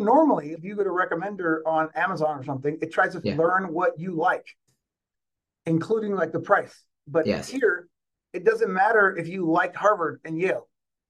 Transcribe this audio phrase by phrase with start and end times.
[0.00, 3.36] Normally, if you go to recommender on Amazon or something, it tries to Yeah.
[3.36, 4.46] learn what you like,
[5.66, 6.84] including like the price.
[7.06, 7.48] But Yes.
[7.48, 7.88] here,
[8.32, 10.68] it doesn't matter if you like Harvard and Yale.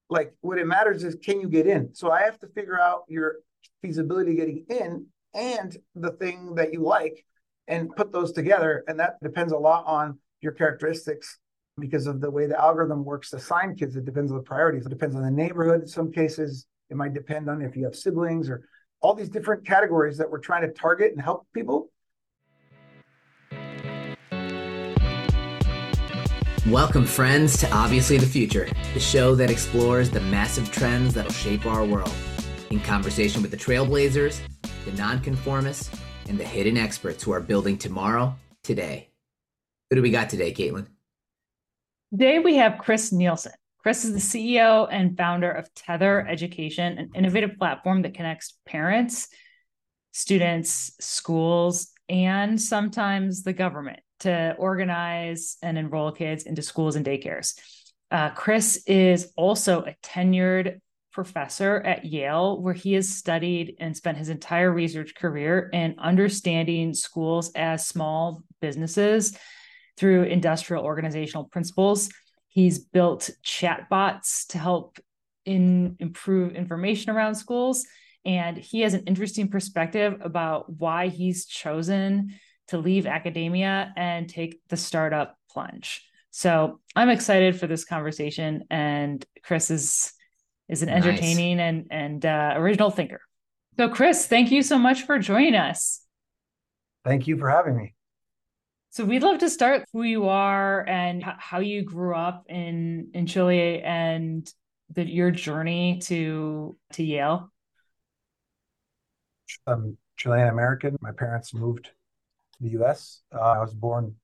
[0.09, 1.93] Like what it matters is can you get in?
[1.95, 3.37] So I have to figure out your
[3.81, 7.25] feasibility getting in and the thing that you like
[7.67, 8.83] and put those together.
[8.87, 11.39] And that depends a lot on your characteristics
[11.79, 13.95] because of the way the algorithm works to assign kids.
[13.95, 14.85] It depends on the priorities.
[14.85, 15.81] It depends on the neighborhood.
[15.81, 18.67] In some cases, it might depend on if you have siblings or
[19.01, 21.89] all these different categories that we're trying to target and help people.
[26.67, 31.65] Welcome, friends, to Obviously the Future, the show that explores the massive trends that'll shape
[31.65, 32.13] our world,
[32.69, 34.39] in conversation with the trailblazers,
[34.85, 35.89] the nonconformists,
[36.29, 39.09] and the hidden experts who are building tomorrow today.
[39.89, 40.85] Who do we got today, Caitlin?
[42.11, 43.53] Today we have Chris Neilson.
[43.83, 49.27] Chris is the CEO and founder of Tether Education, an innovative platform that connects parents,
[50.11, 57.59] students, schools, and sometimes the government to organize and enroll kids into schools and daycares.
[58.11, 60.79] Uh, Chris is also a tenured
[61.11, 66.93] professor at Yale, where he has studied and spent his entire research career in understanding
[66.93, 69.35] schools as small businesses
[69.97, 72.09] through industrial organizational principles.
[72.51, 74.99] He's built chatbots to help
[75.45, 77.85] in improve information around schools.
[78.25, 82.35] And he has an interesting perspective about why he's chosen
[82.67, 86.05] to leave academia and take the startup plunge.
[86.29, 88.65] So I'm excited for this conversation.
[88.69, 90.11] And Chris is
[90.67, 91.05] is an Nice.
[91.05, 93.21] entertaining and and uh, original thinker.
[93.77, 96.01] So Chris, thank you so much for joining us.
[97.05, 97.95] Thank you for having me.
[98.93, 103.25] So we'd love to start who you are and how you grew up in in
[103.25, 104.45] Chile and
[104.89, 107.53] the, your journey to to Yale.
[109.65, 110.97] I'm Chilean American.
[110.99, 111.91] My parents moved to
[112.59, 113.21] the US.
[113.33, 114.15] Uh, I was born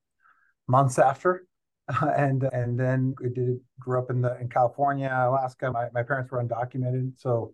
[0.68, 1.48] months after.
[2.02, 5.72] and and then I did grew up in the in California, Alaska.
[5.72, 7.54] My, my parents were undocumented, so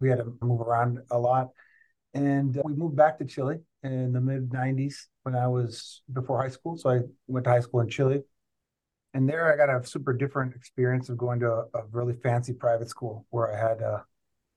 [0.00, 1.50] we had to move around a lot.
[2.14, 6.50] And we moved back to Chile in the mid 90s when I was before high
[6.50, 6.78] school.
[6.78, 8.22] So I went to high school in Chile.
[9.12, 12.52] And there I got a super different experience of going to a, a really fancy
[12.52, 14.02] private school where I had uh,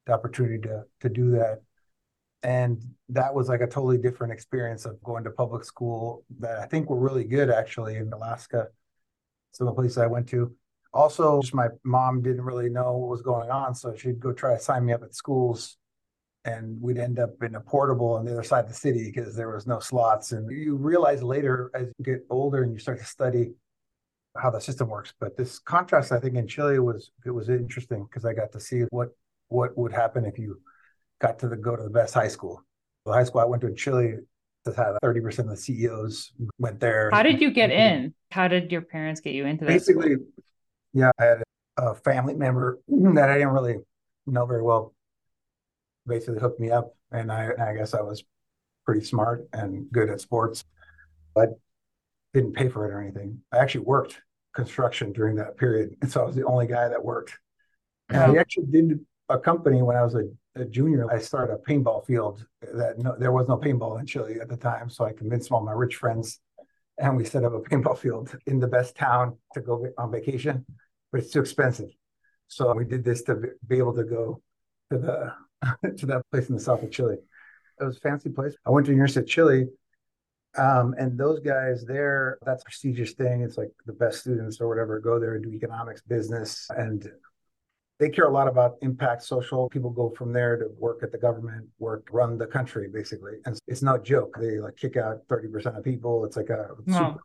[0.06, 1.62] the opportunity to to do that.
[2.44, 6.68] And that was like a totally different experience of going to public school that I
[6.68, 8.68] think were really good actually in Alaska.
[9.53, 10.53] Some of the places I went to.
[10.94, 14.59] Also, my mom didn't really know what was going on, so she'd go try to
[14.59, 15.79] sign me up at schools
[16.46, 19.36] and we'd end up in a portable on the other side of the city because
[19.36, 20.32] there was no slots.
[20.32, 23.52] And you realize later as you get older and you start to study
[24.38, 25.14] how the system works.
[25.20, 28.60] But this contrast, I think, in Chile was it was interesting because I got to
[28.60, 29.10] see what
[29.50, 30.62] what would happen if you
[31.20, 32.64] got to the go to the best high school.
[33.06, 34.16] The high school I went to in Chile
[34.66, 37.10] just had 30% of the CEOs went there.
[37.12, 38.04] How did you get mm-hmm.
[38.04, 38.14] in?
[38.32, 39.74] How did your parents get you into this?
[39.74, 40.18] Basically,
[40.94, 41.44] yeah, I had
[41.78, 43.78] a family member that I didn't really
[44.28, 44.94] know very well
[46.09, 46.96] basically hooked me up.
[47.12, 48.24] And I, I guess I was
[48.86, 50.66] pretty smart and good at sports,
[51.34, 51.50] but
[52.34, 53.40] didn't pay for it or anything.
[53.52, 54.19] I actually worked
[54.56, 55.96] construction during that period.
[56.02, 57.38] And so I was the only guy that worked.
[58.09, 59.00] And I actually did
[59.30, 60.25] a company when I was a,
[60.56, 61.12] a junior.
[61.12, 64.58] I started a paintball field that no, there was no paintball in Chile at the
[64.58, 64.90] time.
[64.90, 66.40] So I convinced all my rich friends
[66.98, 70.66] and we set up a paintball field in the best town to go on vacation,
[71.12, 71.92] but it's too expensive.
[72.48, 73.36] So we did this to
[73.68, 74.42] be able to go
[74.92, 75.34] to the
[75.97, 77.18] to that place in the south of Chile.
[77.80, 78.56] It was a fancy place.
[78.66, 79.68] I went to University of Chile,
[80.58, 83.42] um, and those guys there, that's a prestigious thing.
[83.42, 87.09] It's like the best students or whatever go there and do economics, business, and
[88.00, 89.69] they care a lot about impact social.
[89.69, 93.34] People go from there to work at the government, work, run the country, basically.
[93.46, 94.38] And it's no joke.
[94.40, 96.25] They like kick out 30% of people.
[96.25, 97.12] It's like a Wow.
[97.12, 97.24] super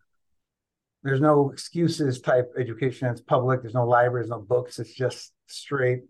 [1.04, 3.08] there's no excuses type education.
[3.08, 3.60] It's public.
[3.60, 4.78] There's no libraries, no books.
[4.78, 6.00] It's just straight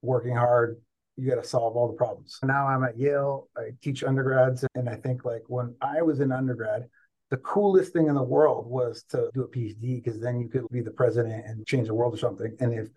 [0.00, 0.80] working hard.
[1.20, 2.38] You got to solve all the problems.
[2.42, 3.48] Now I'm at Yale.
[3.56, 4.64] I teach undergrads.
[4.74, 6.88] And I think like when I was in undergrad,
[7.30, 10.66] the coolest thing in the world was to do a PhD because then you could
[10.70, 12.56] be the president and change the world or something.
[12.58, 12.88] And if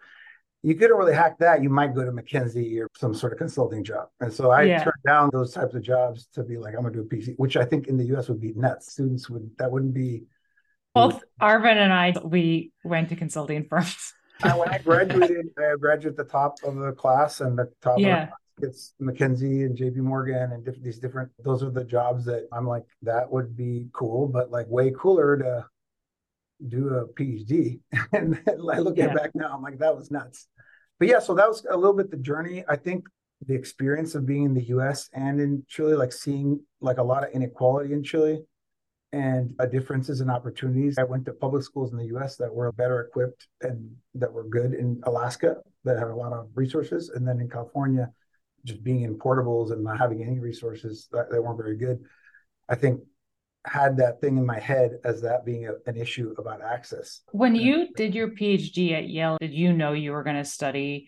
[0.63, 3.83] you couldn't really hack that, you might go to McKinsey or some sort of consulting
[3.83, 4.07] job.
[4.21, 4.83] And so I Yeah.
[4.85, 7.35] turned down those types of jobs to be like, I'm going to do a PhD,
[7.35, 8.93] which I think in the US would be nuts.
[8.93, 10.23] Students would, that wouldn't be
[10.95, 14.13] Both Arvin and I, we went to consulting firms.
[14.51, 18.23] When I graduated, I graduated the top of the class, and the top Yeah.
[18.23, 21.31] of the class gets McKinsey and JP Morgan and diff- these different.
[21.43, 25.37] Those are the jobs that I'm like, that would be cool, but like way cooler
[25.37, 25.65] to
[26.67, 27.79] do a PhD.
[28.13, 29.05] and then I look Yeah.
[29.07, 30.47] at back now, I'm like, that was nuts.
[30.99, 32.63] But yeah, so that was a little bit the journey.
[32.67, 33.05] I think
[33.45, 37.23] the experience of being in the US and in Chile, like seeing like a lot
[37.23, 38.45] of inequality in Chile
[39.13, 40.97] and uh, differences in opportunities.
[40.97, 44.43] I went to public schools in the US that were better equipped and that were
[44.43, 47.09] good in Alaska that had a lot of resources.
[47.09, 48.09] And then in California,
[48.65, 52.03] just being in portables and not having any resources that, that weren't very good.
[52.67, 53.01] I think
[53.65, 57.21] had that thing in my head as that being a, an issue about access.
[57.31, 61.07] When you did your PhD at Yale, did you know you were going to study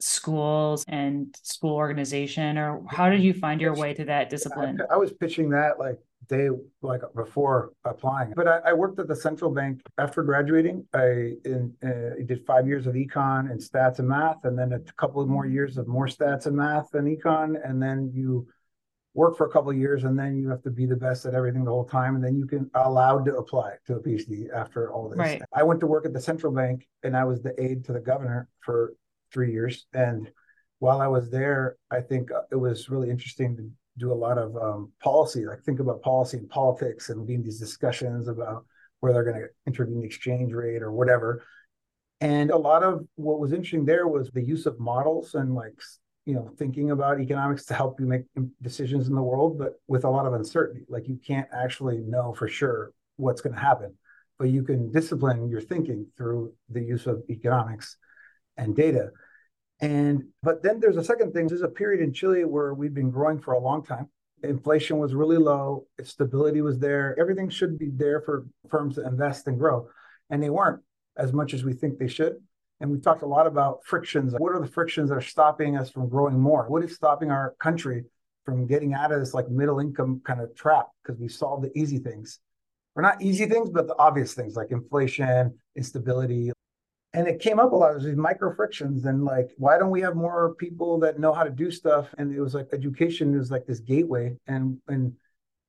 [0.00, 4.78] schools and school organization, or how did you find your way to that discipline?
[4.90, 5.98] I, was pitching that like
[6.28, 6.48] day
[6.82, 10.86] like before applying, but I, I, worked at the central bank after graduating.
[10.94, 14.80] I in, uh, did five years of econ and stats and math, and then a
[14.94, 18.46] couple of more years of more stats and math and econ, and then you
[19.14, 21.34] work for a couple of years and then you have to be the best at
[21.34, 24.92] everything the whole time and then you can allowed to apply to a phd after
[24.92, 25.42] all this right.
[25.52, 28.00] i went to work at the central bank and i was the aide to the
[28.00, 28.94] governor for
[29.32, 29.86] three years.
[29.92, 30.30] And
[30.80, 34.38] while i was there i think uh, it was really interesting to do a lot
[34.38, 38.64] of um, policy like think about policy and politics and being these discussions about
[39.00, 41.42] where they're going to intervene the exchange rate or whatever.
[42.20, 45.74] And a lot of what was interesting there was the use of models and like
[46.26, 48.22] you know thinking about economics to help you make
[48.62, 50.84] decisions in the world but with a lot of uncertainty.
[50.88, 53.94] Like you can't actually know for sure what's going to happen
[54.38, 57.98] but you can discipline your thinking through the use of economics
[58.56, 59.10] and data
[59.80, 63.10] and but then there's a second thing there's a period in chile where we've been
[63.10, 64.08] growing for a long time
[64.42, 69.46] inflation was really low stability was there everything should be there for firms to invest
[69.46, 69.88] and grow
[70.30, 70.82] and they weren't
[71.16, 72.36] as much as we think they should
[72.80, 74.34] and we've talked a lot about frictions.
[74.38, 76.68] What are the frictions that are stopping us from growing more?
[76.68, 78.04] What is stopping our country
[78.46, 80.88] from getting out of this like middle income kind of trap?
[81.02, 82.40] Because we solved the easy things.
[82.96, 86.52] Or not easy things, but the obvious things like inflation, instability.
[87.12, 87.90] And it came up a lot.
[87.90, 91.42] There's these micro frictions, and like, why don't we have more people that know how
[91.42, 92.14] to do stuff?
[92.18, 94.36] And it was like education is like this gateway.
[94.46, 95.14] And and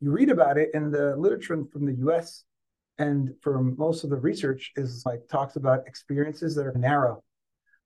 [0.01, 2.43] you read about it in the literature from the US
[2.97, 7.23] and for most of the research is like talks about experiences that are narrow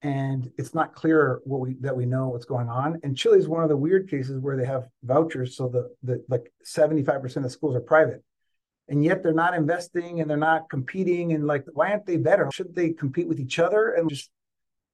[0.01, 3.47] and it's not clear what we that we know what's going on and chile is
[3.47, 7.51] one of the weird cases where they have vouchers so the, the like 75% of
[7.51, 8.23] schools are private
[8.87, 12.49] and yet they're not investing and they're not competing and like why aren't they better?
[12.51, 13.93] Shouldn't they compete with each other?
[13.93, 14.29] And just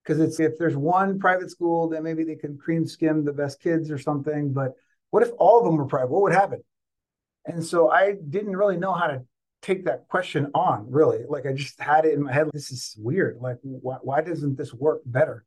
[0.03, 3.61] because it's if there's one private school then maybe they can cream skim the best
[3.61, 4.73] kids or something but
[5.11, 6.09] what if all of them were private?
[6.09, 6.63] What would happen?
[7.45, 9.23] And so i didn't really know how to
[9.61, 11.19] take that question on really.
[11.27, 13.37] Like i just had it in my head this is weird.
[13.41, 15.43] Like why, why doesn't this work better?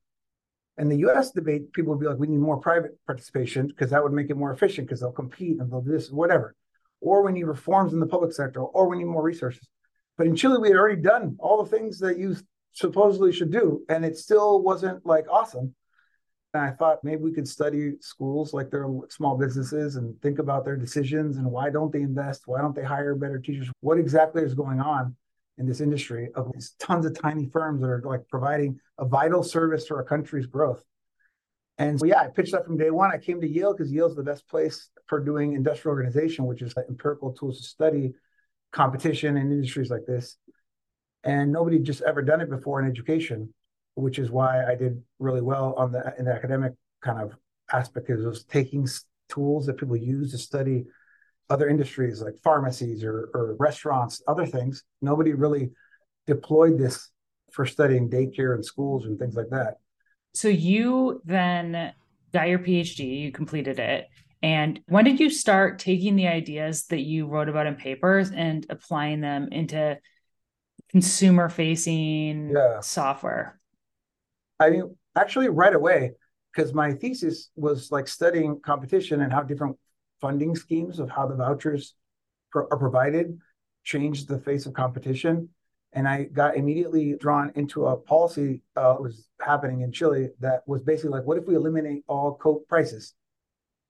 [0.77, 4.03] In the us debate people would be like we need more private participation because that
[4.03, 6.55] would make it more efficient because they'll compete and they'll do this whatever
[7.05, 9.69] or we need reforms in the public sector or we need more resources
[10.17, 12.35] but in chile we had already done all the things that you
[12.73, 15.75] supposedly should do and it still wasn't like awesome
[16.55, 20.65] and I thought maybe we could study schools like they're small businesses and think about
[20.65, 22.43] their decisions and why don't they invest?
[22.47, 23.71] Why don't they hire better teachers?
[23.81, 25.17] What exactly is going on
[25.59, 29.43] in this industry of these tons of tiny firms that are like providing a vital
[29.43, 30.83] service to our country's growth?
[31.79, 33.11] And so, yeah, I pitched that from day one.
[33.13, 36.77] I came to Yale because Yale's the best place for doing industrial organization, which is
[36.77, 38.13] like empirical tools to study
[38.73, 40.37] competition in industries like this.
[41.25, 43.53] And nobody just ever done it before in education
[43.95, 46.73] which is why I did really well on the in the academic
[47.03, 47.37] kind of
[47.73, 48.87] aspect because it was taking
[49.29, 50.85] tools that people use to study
[51.51, 54.83] other industries like pharmacies or, or restaurants, other things.
[55.01, 55.71] Nobody really
[56.27, 57.11] deployed this
[57.53, 59.75] for studying daycare and schools and things like that.
[60.35, 61.93] So you then
[62.33, 64.09] got your PhD, you completed it.
[64.43, 68.67] And when did you start taking the ideas that you wrote about in papers and
[68.69, 69.99] applying them into
[70.91, 72.81] consumer facing yeah.
[72.81, 73.59] software?
[74.61, 76.13] I mean, actually, right away,
[76.53, 79.79] because my thesis was like studying competition and how different
[80.21, 81.95] funding schemes of how the vouchers
[82.51, 83.39] pro- are provided
[83.85, 85.49] change the face of competition.
[85.95, 90.83] And I got immediately drawn into a policy uh, was happening in Chile that was
[90.83, 93.15] basically like, what if we eliminate all Coke prices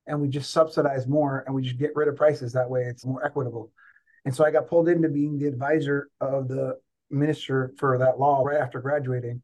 [0.07, 2.53] and we just subsidize more and we just get rid of prices?
[2.53, 3.73] That way it's more equitable.
[4.27, 6.79] And so I got pulled into being the advisor of the
[7.11, 9.43] minister for that law right after graduating.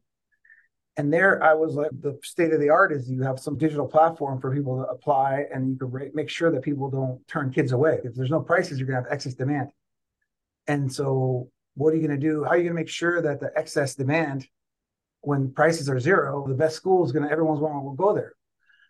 [0.97, 3.87] And there I was like, the state of the art is you have some digital
[3.87, 7.71] platform for people to apply and you can make sure that people don't turn kids
[7.71, 8.01] away.
[8.03, 9.69] If there's no prices, you're going to have excess demand.
[10.67, 12.43] And so, what are you going to do?
[12.43, 14.47] How are you going to make sure that the excess demand,
[15.21, 18.33] when prices are zero, the best school is going to, everyone's going to go there.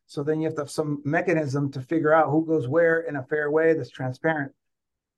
[0.07, 3.15] So then you have to have some mechanism to figure out who goes where in
[3.15, 4.51] a fair way that's transparent.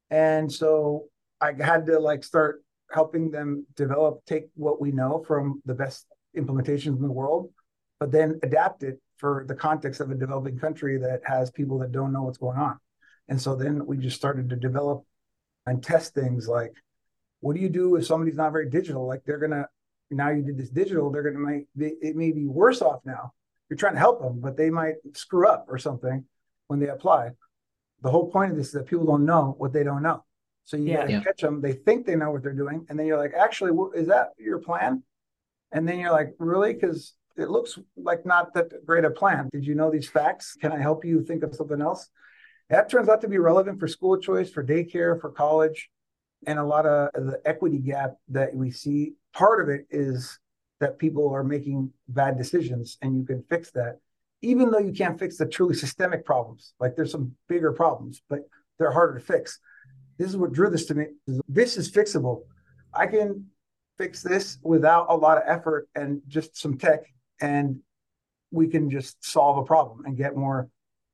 [0.10, 1.05] And so
[1.41, 6.05] I had to like start helping them develop, take what we know from the best
[6.38, 7.51] implementations in the world,
[8.00, 11.91] but then adapt it for the context of a developing country that has people that
[11.91, 12.77] don't know what's going on.
[13.29, 15.05] And so then we just started to develop
[15.65, 16.74] and test things like
[17.44, 19.06] what do you do if somebody's not very digital?
[19.06, 19.68] Like they're gonna
[20.10, 23.34] now you did this digital, they're gonna make it may be worse off now.
[23.70, 26.24] You're trying to help them, but they might screw up or something
[26.68, 27.32] when they apply.
[28.02, 30.24] The whole point of this is that people don't know what they don't know.
[30.64, 30.98] So you yeah.
[30.98, 31.24] gotta yeah.
[31.24, 31.60] catch them.
[31.60, 34.60] They think they know what they're doing, and then you're like, actually, is that your
[34.60, 35.04] plan?
[35.74, 36.74] And then you're like, really?
[36.74, 39.50] Because it looks like not that great a plan.
[39.52, 40.56] Did you know these facts?
[40.62, 42.10] Can I help you think of something else?
[42.70, 45.90] That turns out to be relevant for school choice, for daycare, for college,
[46.48, 49.14] and a lot of the equity gap that we see.
[49.34, 50.40] Part of it is
[50.80, 54.00] that people are making bad decisions, and you can fix that,
[54.42, 56.74] even though you can't fix the truly systemic problems.
[56.80, 58.40] Like there's some bigger problems, but
[58.78, 59.60] they're harder to fix.
[60.18, 61.06] This is what drew this to me.
[61.48, 62.44] This is fixable.
[62.94, 63.48] I can
[63.98, 67.02] fix this without a lot of effort and just some tech,
[67.40, 67.80] and
[68.52, 70.70] we can just solve a problem and get more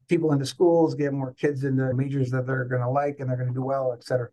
[0.10, 3.38] people into schools, get more kids into majors that they're going to like and they're
[3.38, 4.30] going to do well, et cetera.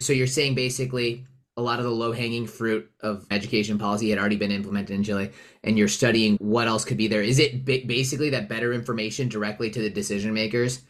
[0.00, 1.26] So you're saying basically
[1.56, 5.02] a lot of the low hanging fruit of education policy had already been implemented in
[5.02, 5.32] Chile,
[5.64, 7.22] and you're studying what else could be there.
[7.22, 10.82] Is it basically that better information directly to the decision makers?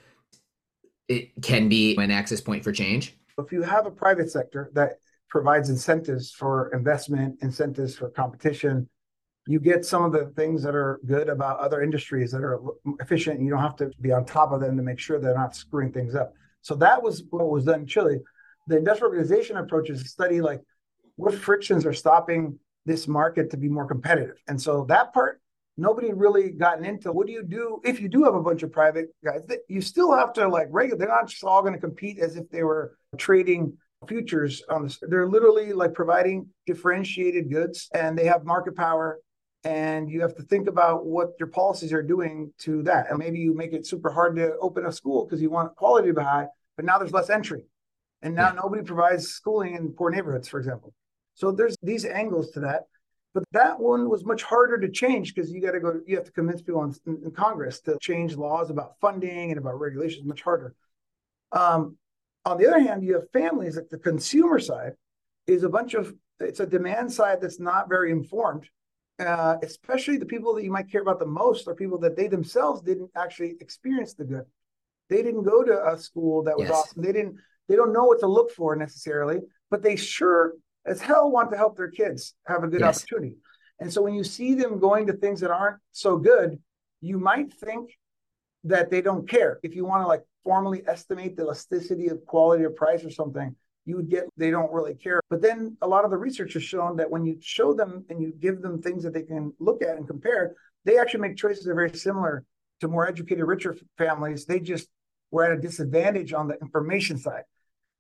[1.09, 3.17] It can be an access point for change.
[3.39, 4.99] If you have a private sector that
[5.31, 8.89] provides incentives for investment, incentives for competition,
[9.47, 12.61] you get some of the things that are good about other industries that are
[13.01, 13.41] efficient.
[13.41, 15.93] You don't have to be on top of them to make sure they're not screwing
[15.93, 16.35] things up.
[16.61, 18.19] So that was what was done in Chile.
[18.69, 20.61] The industrial organization approach is study like
[21.17, 24.37] what frictions are stopping this market to be more competitive.
[24.47, 25.41] And so that part,
[25.77, 27.11] nobody really gotten into.
[27.13, 29.41] What do you do if you do have a bunch of private guys?
[29.49, 30.99] That you still have to like regulate.
[30.99, 34.99] They're not just all going to compete as if they were trading futures on this.
[35.03, 39.19] They're literally like providing differentiated goods, and they have market power
[39.65, 43.11] and you have to think about what your policies are doing to that.
[43.11, 46.09] And maybe you make it super hard to open a school because you want quality
[46.09, 46.47] to be high,
[46.77, 47.65] but now there's less entry.
[48.23, 48.61] And now yeah.
[48.63, 50.93] nobody provides schooling in poor neighborhoods, for example.
[51.35, 52.85] So there's these angles to that.
[53.35, 56.25] But that one was much harder to change because you got to go, you have
[56.25, 56.95] to convince people in,
[57.25, 60.75] in, Congress to change laws about funding and about regulations, much harder.
[61.53, 61.97] Um,
[62.45, 64.95] on the other hand, you have families like the consumer side
[65.47, 68.69] is a bunch of, it's a demand side that's not very informed
[69.19, 72.29] uh, especially the people that you might care about the most are people that they
[72.29, 74.45] themselves didn't actually experience the good.
[75.11, 76.77] They didn't go to a school that was yes.
[76.77, 77.03] awesome.
[77.03, 77.37] They didn't.
[77.69, 80.55] They don't know what to look for necessarily, but they sure
[80.87, 82.99] as hell want to help their kids have a good yes.
[82.99, 83.37] opportunity.
[83.81, 86.59] And so when you see them going to things that aren't so good,
[87.01, 87.91] you might think
[88.65, 89.61] that they don't care.
[89.63, 93.55] If you want to like formally estimate the elasticity of quality or price or something,
[93.85, 95.21] you would get they don't really care.
[95.31, 98.21] But then a lot of the research has shown that when you show them and
[98.21, 101.65] you give them things that they can look at and compare, they actually make choices
[101.65, 102.45] that are very similar
[102.81, 104.45] to more educated, richer families.
[104.45, 104.89] They just
[105.31, 107.45] were at a disadvantage on the information side.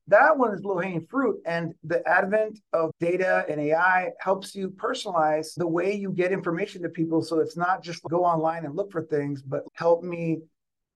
[0.08, 1.40] That one is low hanging fruit.
[1.44, 6.82] And the advent of data and AI helps you personalize the way you get information
[6.82, 7.22] to people.
[7.22, 10.38] So it's not just go online and look for things, but help me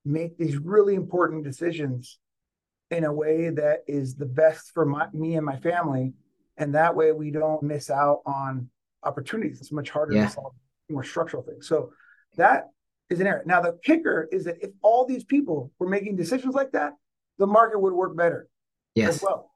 [0.04, 2.18] make these really important decisions
[2.90, 6.14] in a way that is the best for my, me and my family.
[6.56, 8.70] And that way we don't miss out on
[9.02, 9.60] opportunities.
[9.60, 10.26] It's much harder yeah.
[10.26, 10.52] to solve
[10.88, 11.68] more structural things.
[11.68, 11.92] So
[12.36, 12.64] that
[13.10, 13.42] is an area.
[13.44, 16.92] Now, the kicker is that if all these people were making decisions like that,
[17.38, 18.48] the market would work better
[18.94, 19.16] yes.
[19.16, 19.50] as well.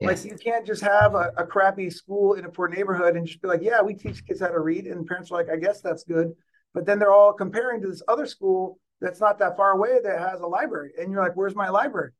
[0.00, 0.24] Yes.
[0.24, 3.40] Like you can't just have a, a, crappy school in a poor neighborhood and just
[3.40, 4.86] be like, yeah, we teach kids how to read.
[4.86, 6.32] And parents are like, I guess that's good.
[6.74, 10.18] But then they're all comparing to this other school that's not that far away that
[10.18, 10.92] has a library.
[10.98, 12.10] And you're like, where's my library?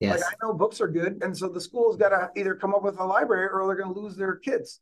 [0.00, 0.20] Yes.
[0.20, 2.82] Like I know books are good, and so the school's got to either come up
[2.82, 4.80] with a library or they're going to lose their kids.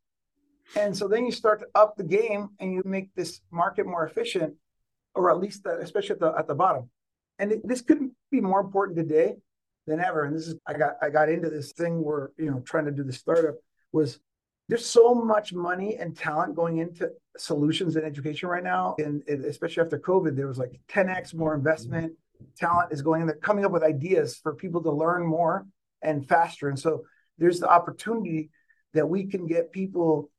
[0.74, 4.06] And so then you start to up the game and you make this market more
[4.06, 4.54] efficient,
[5.14, 6.88] or at least the, especially at the at the bottom.
[7.38, 9.34] And it, this couldn't be more important today
[9.86, 10.24] than ever.
[10.24, 12.92] And this is I got I got into this thing where you know trying to
[12.92, 13.56] do the startup
[13.92, 14.20] was
[14.68, 19.82] there's so much money and talent going into solutions in education right now, and especially
[19.82, 22.12] after COVID, there was like 10x more investment
[22.56, 25.66] talent is going in there coming up with ideas for people to learn more
[26.02, 26.68] and faster.
[26.68, 27.04] And so
[27.38, 28.50] there's the opportunity
[28.94, 30.30] that we can get people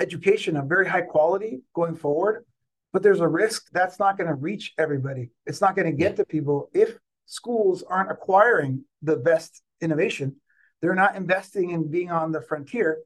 [0.00, 2.44] education of very high quality going forward.
[2.92, 5.30] But there's a risk that's not going to reach everybody.
[5.46, 6.98] It's not going to get to people if
[7.32, 10.36] schools aren't acquiring the best innovation.
[10.82, 12.98] They're not investing in being on the frontier.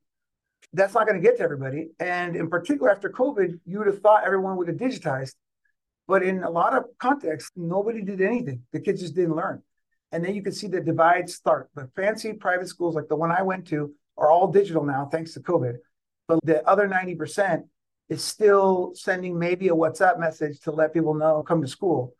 [0.73, 1.91] That's not going to get to everybody.
[2.01, 5.35] And in particular, after COVID, you would have thought everyone would have digitized.
[6.09, 8.63] But in a lot of contexts, nobody did anything.
[8.73, 9.63] The kids just didn't learn.
[10.11, 11.71] And then you can see the divide start.
[11.77, 15.35] The fancy private schools, like the one I went to, are all digital now, thanks
[15.35, 15.77] to COVID.
[16.27, 17.63] But the other 90%,
[18.09, 22.15] is still sending maybe a WhatsApp message to let people know come to school.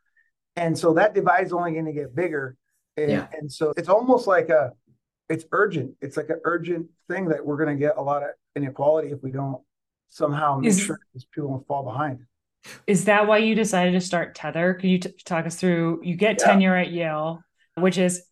[0.57, 2.57] And so that divide is only going to get bigger.
[2.97, 3.27] And, yeah.
[3.33, 4.73] and so it's almost like a,
[5.29, 5.95] it's urgent.
[6.01, 9.23] It's like an urgent thing that we're going to get a lot of inequality if
[9.23, 9.61] we don't
[10.09, 10.99] somehow make is, sure
[11.33, 12.21] people don't fall behind.
[12.87, 14.75] Is that why you decided to start Tether?
[14.75, 16.01] Could you t- talk us through?
[16.03, 16.47] You get yeah.
[16.47, 17.43] tenure at Yale,
[17.77, 18.23] which is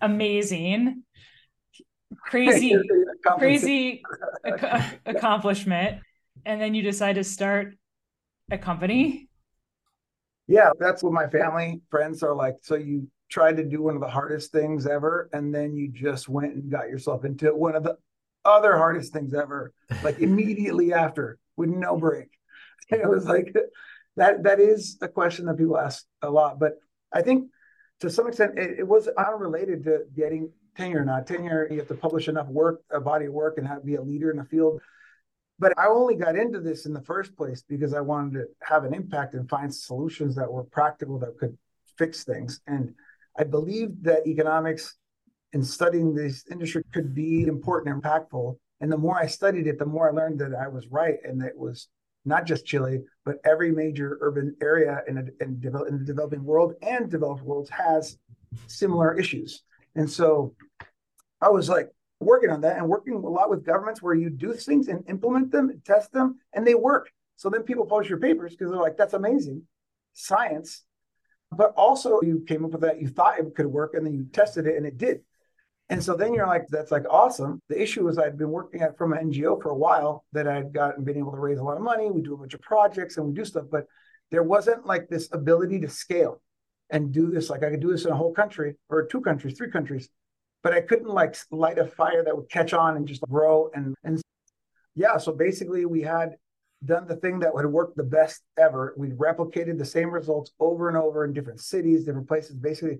[0.00, 1.02] amazing,
[2.16, 2.76] crazy,
[3.38, 4.02] crazy
[4.44, 6.00] ac- accomplishment,
[6.44, 7.74] and then you decide to start
[8.50, 9.27] a company.
[10.48, 12.56] Yeah, that's what my family friends are like.
[12.62, 16.28] So you tried to do one of the hardest things ever, and then you just
[16.28, 17.98] went and got yourself into one of the
[18.44, 22.28] other hardest things ever, like immediately after with no break.
[22.90, 23.54] It was like
[24.16, 26.58] that that is a question that people ask a lot.
[26.58, 26.78] But
[27.12, 27.50] I think
[28.00, 31.26] to some extent it, it was unrelated to getting tenure or not.
[31.26, 34.02] Tenure, you have to publish enough work, a body of work, and have be a
[34.02, 34.80] leader in the field.
[35.58, 38.84] But I only got into this in the first place because I wanted to have
[38.84, 41.56] an impact and find solutions that were practical that could
[41.96, 42.60] fix things.
[42.66, 42.94] And
[43.36, 44.96] I believed that economics
[45.52, 48.56] and studying this industry could be important and impactful.
[48.80, 51.40] And the more I studied it, the more I learned that I was right and
[51.40, 51.88] that it was
[52.24, 56.74] not just Chile, but every major urban area in, a, in, in the developing world
[56.82, 58.18] and developed worlds has
[58.66, 59.62] similar issues.
[59.96, 60.54] And so
[61.40, 64.52] I was like working on that and working a lot with governments where you do
[64.52, 67.10] things and implement them, and test them, and they work.
[67.36, 69.62] So then people publish your papers because they're like, that's amazing
[70.12, 70.84] science.
[71.50, 74.26] But also you came up with that, you thought it could work, and then you
[74.32, 75.20] tested it and it did.
[75.90, 77.62] And so then you're like, that's like awesome.
[77.68, 80.72] The issue is I'd been working at from an NGO for a while that I'd
[80.72, 82.10] gotten been able to raise a lot of money.
[82.10, 83.86] We do a bunch of projects and we do stuff, but
[84.30, 86.42] there wasn't like this ability to scale
[86.90, 87.48] and do this.
[87.48, 90.10] Like I could do this in a whole country or two countries, three countries,
[90.62, 93.70] but I couldn't like light a fire that would catch on and just grow.
[93.74, 94.20] And and
[94.94, 96.36] yeah, so basically we had
[96.84, 98.94] done the thing that would work the best ever.
[98.96, 102.98] We replicated the same results over and over in different cities, different places, basically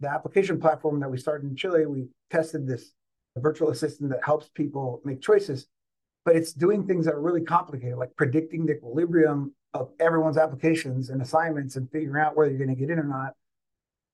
[0.00, 2.92] the application platform that we started in Chile, we tested this
[3.36, 5.66] virtual assistant that helps people make choices,
[6.24, 11.10] but it's doing things that are really complicated, like predicting the equilibrium of everyone's applications
[11.10, 13.34] and assignments and figuring out whether you're going to get in or not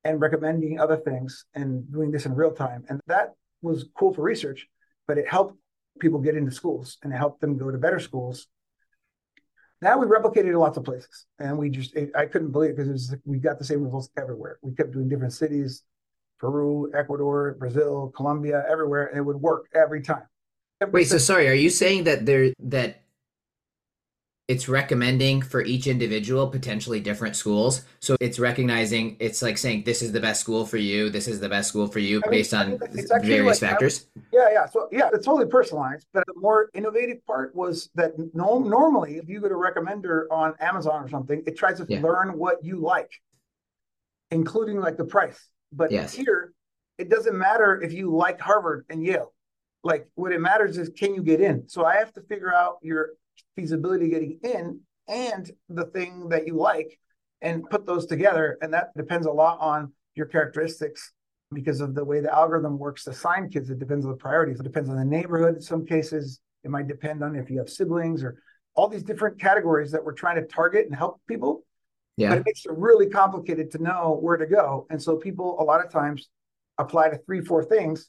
[0.05, 2.85] and recommending other things and doing this in real time.
[2.88, 4.67] And that was cool for research,
[5.07, 5.57] but it helped
[6.01, 8.49] people get into schools and it helped them go to better schools
[9.83, 12.77] now we replicated in lots of places, and we just it, I couldn't believe it
[12.77, 14.59] because we got the same results everywhere.
[14.62, 15.83] We kept doing different cities,
[16.38, 20.23] Peru, Ecuador, Brazil, Colombia, everywhere, and it would work every time.
[20.81, 23.02] Every Wait, so sorry, are you saying that there that
[24.49, 27.85] it's recommending for each individual potentially different schools.
[28.01, 31.39] So it's recognizing it's like saying this is the best school for you, this is
[31.39, 32.79] the best school for you I based mean, on
[33.23, 34.07] various like, factors.
[34.33, 34.67] yeah, yeah.
[34.67, 36.07] So yeah, it's totally personalized.
[36.13, 40.55] But the more innovative part was that no, normally if you go to recommender on
[40.59, 42.01] Amazon or something, it tries to yeah.
[42.03, 43.13] learn what you like,
[44.33, 45.49] including like the price.
[45.73, 46.13] But yes.
[46.13, 46.53] here,
[46.99, 49.33] it doesn't matter if you like Harvard and Yale.
[49.85, 51.69] Like what it matters is can you get in?
[51.69, 53.11] So I have to figure out your
[53.57, 56.99] feasibility getting in and the thing that you like
[57.40, 58.59] and put those together.
[58.62, 61.12] And that depends a lot on your characteristics
[61.53, 63.68] because of the way the algorithm works to assign kids.
[63.68, 64.61] It depends on the priorities.
[64.61, 65.57] It depends on the neighborhood.
[65.57, 68.40] In some cases, it might depend on if you have siblings or
[68.75, 71.64] all these different categories that we're trying to target and help people.
[72.16, 72.31] Yeah.
[72.31, 74.87] But it makes it really complicated to know where to go.
[74.90, 76.29] And so people a lot of times
[76.79, 78.09] apply to three, four things.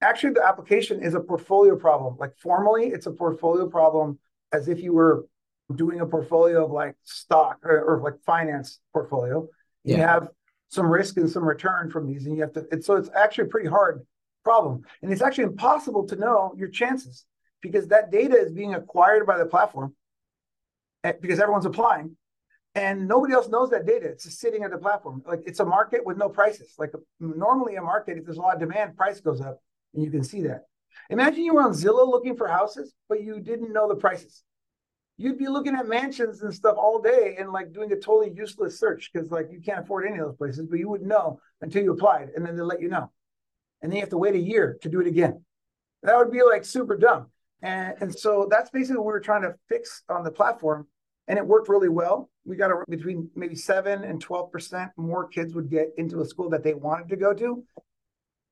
[0.00, 2.16] Actually, the application is a portfolio problem.
[2.18, 4.18] Like formally, it's a portfolio problem
[4.52, 5.26] as if you were
[5.74, 9.46] doing a portfolio of like stock or, or like finance portfolio.
[9.84, 10.12] You yeah.
[10.12, 10.28] have
[10.68, 12.66] some risk and some return from these, and you have to.
[12.70, 14.06] It's, so it's actually a pretty hard
[14.44, 17.24] problem, and it's actually impossible to know your chances
[17.60, 19.94] because that data is being acquired by the platform
[21.04, 22.16] eh, because everyone's applying
[22.74, 25.64] and nobody else knows that data it's just sitting at the platform like it's a
[25.64, 29.20] market with no prices like normally a market if there's a lot of demand price
[29.20, 29.60] goes up
[29.94, 30.66] and you can see that
[31.10, 34.42] Imagine you were on Zillow looking for houses, but you didn't know the prices.
[35.16, 38.78] You'd be looking at mansions and stuff all day and like doing a totally useless
[38.78, 41.82] search because like you can't afford any of those places, but you wouldn't know until
[41.82, 43.10] you applied and then they let you know.
[43.82, 45.44] And then you have to wait a year to do it again.
[46.02, 47.26] That would be like super dumb.
[47.62, 50.86] And, and so that's basically what we were trying to fix on the platform.
[51.26, 52.30] And it worked really well.
[52.44, 56.48] We got a, between maybe seven and 12% more kids would get into a school
[56.50, 57.64] that they wanted to go to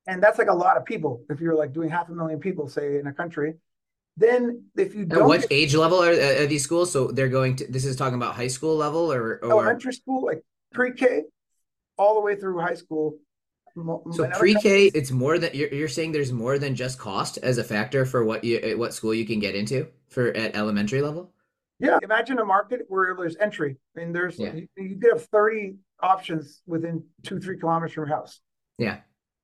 [0.07, 2.67] and that's like a lot of people if you're like doing half a million people
[2.67, 3.55] say in a country
[4.15, 7.55] then if you don't At what age level are, are, these schools so they're going
[7.57, 9.51] to this is talking about high school level or, or...
[9.51, 10.43] elementary school like
[10.73, 11.23] pre-k
[11.97, 13.17] all the way through high school
[14.11, 17.63] so pre-k it's more than you're, you're saying there's more than just cost as a
[17.63, 21.31] factor for what you eh, what school you can get into for at elementary level
[21.79, 24.53] Yeah, imagine a market where there's entry and there's Yeah.
[24.53, 28.41] you, you could have 30 options within two, three kilometers from your house.
[28.77, 28.97] Yeah.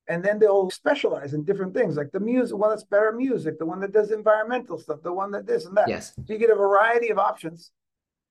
[0.07, 3.57] And then they'll specialize in different things, like the music, one that's better at music,
[3.57, 5.87] the one that does environmental stuff, the one that this and that.
[5.87, 6.13] Yes.
[6.27, 7.71] So you get a variety of options,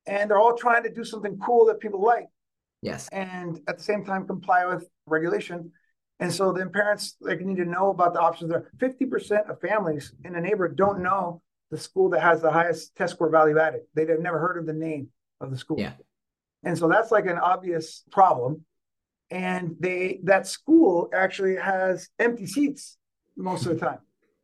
[0.07, 2.27] and they're all trying to do something cool that people like,
[2.83, 3.09] Yes.
[3.11, 5.73] and at the same time comply with regulation.
[6.21, 8.71] And so then parents like need to know about the options there.
[8.79, 12.95] Fifty percent of families in a neighborhood don't know the school that has the highest
[12.97, 13.81] test score value added.
[13.95, 15.09] They've never heard of the name
[15.41, 15.81] of the school.
[15.81, 15.95] Yeah.
[16.63, 18.65] And so that's like an obvious problem.
[19.33, 22.99] And they that school actually has empty seats
[23.35, 24.01] most of the time.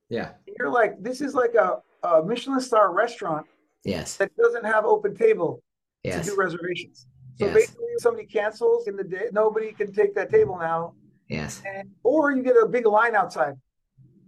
[0.08, 0.30] Yeah.
[0.58, 3.46] You're like, this is like a, a Michelin star restaurant
[3.84, 4.16] Yes.
[4.16, 5.60] that doesn't have OpenTable
[6.02, 6.24] Yes.
[6.24, 7.06] to do reservations.
[7.36, 7.54] So Yes.
[7.54, 10.94] basically, if somebody cancels in the day, nobody can take that table now,
[11.28, 11.62] Yes.
[11.66, 13.56] and or you get a big line outside,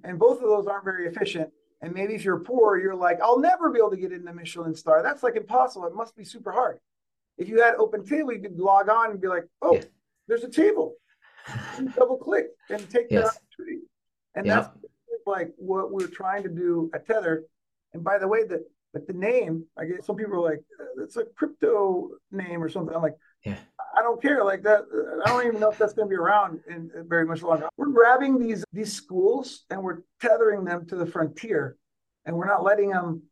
[0.04, 1.50] and both of those aren't very efficient.
[1.80, 4.32] And maybe if you're poor, you're like, I'll never be able to get in the
[4.34, 5.02] Michelin star.
[5.02, 5.86] That's like impossible.
[5.86, 6.78] It must be super hard.
[7.38, 9.84] If you had OpenTable, you could log on and be like, oh, Yeah.
[10.30, 10.94] There's a table.
[11.78, 13.82] You double click and take that opportunity.
[14.36, 14.54] And Yep.
[14.56, 17.44] that's like what we're trying to do at Tether.
[17.92, 18.60] And by the way, that
[18.92, 22.68] but the name, I guess some people are like, "Uh, it's a crypto name or
[22.68, 22.94] something.
[22.94, 23.56] I'm like, Yeah.
[23.96, 24.42] I don't care.
[24.44, 24.82] Like that,
[25.24, 27.68] I don't even know if that's going to be around in, in very much longer.
[27.76, 31.76] We're grabbing these these schools and we're tethering them to the frontier,
[32.24, 33.22] and we're not letting them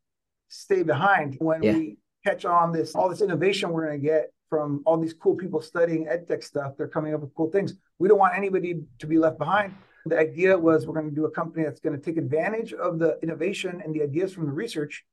[0.49, 1.73] stay behind when Yeah.
[1.77, 5.35] we catch on this all this innovation we're going to get from all these cool
[5.35, 6.73] people studying edtech stuff.
[6.77, 7.75] They're coming up with cool things.
[7.99, 9.75] We don't want anybody to be left behind.
[10.05, 12.99] The idea was we're going to do a company that's going to take advantage of
[12.99, 15.03] the innovation and the ideas from the research,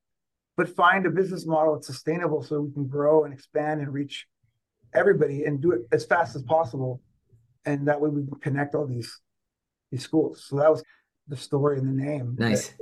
[0.57, 4.27] but find a business model that's sustainable so we can grow and expand and reach
[4.95, 7.03] everybody and do it as fast as possible.
[7.65, 9.21] And that way we can connect all these
[9.91, 10.45] these schools.
[10.49, 10.83] So that was
[11.29, 12.37] the story and the name.
[12.39, 12.75] Nice.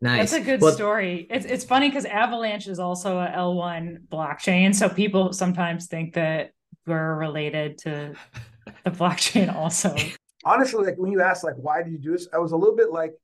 [0.00, 0.30] Nice.
[0.30, 1.26] That's a good Well, story.
[1.30, 6.52] It's it's funny because Avalanche is also a L1 blockchain, so people sometimes think that
[6.86, 8.14] we're related to
[8.84, 9.94] the blockchain also.
[10.44, 12.28] honestly, like when you ask, like, why did you do this?
[12.32, 13.14] I was a little bit like,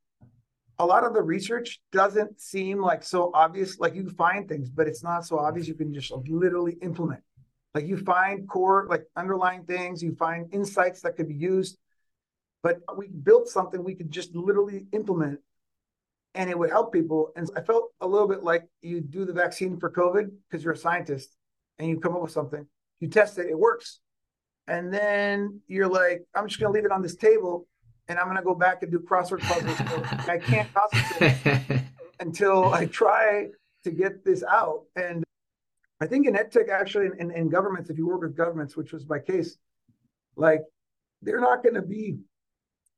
[0.79, 3.79] a lot of the research doesn't seem like so obvious.
[3.79, 5.68] Like you find things, but it's not so obvious.
[5.68, 7.20] You can just literally implement.
[7.74, 10.03] Like you find core, like underlying things.
[10.03, 11.79] You find insights that could be used.
[12.62, 15.40] But we built something we could just literally implement,
[16.35, 17.33] and it would help people.
[17.37, 20.75] And I felt a little bit like you do the vaccine for COVID because you're
[20.75, 21.37] a scientist,
[21.79, 22.66] and you come up with something.
[23.01, 24.01] You test it, it works
[24.66, 27.66] and then you're like, I'm just gonna leave it on this table,
[28.09, 29.81] and I'm gonna go back and do crossword puzzles.
[30.29, 31.83] I can't concentrate
[32.20, 33.49] until I try
[33.85, 34.85] to get this out.
[34.97, 35.25] And
[36.01, 39.07] I think in edtech, actually, in, in governments, if you work with governments, which was
[39.09, 39.57] my case,
[40.37, 40.62] like
[41.23, 42.18] they're not going to be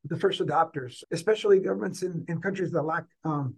[0.08, 3.56] the first adopters, especially governments in, in countries that lack um,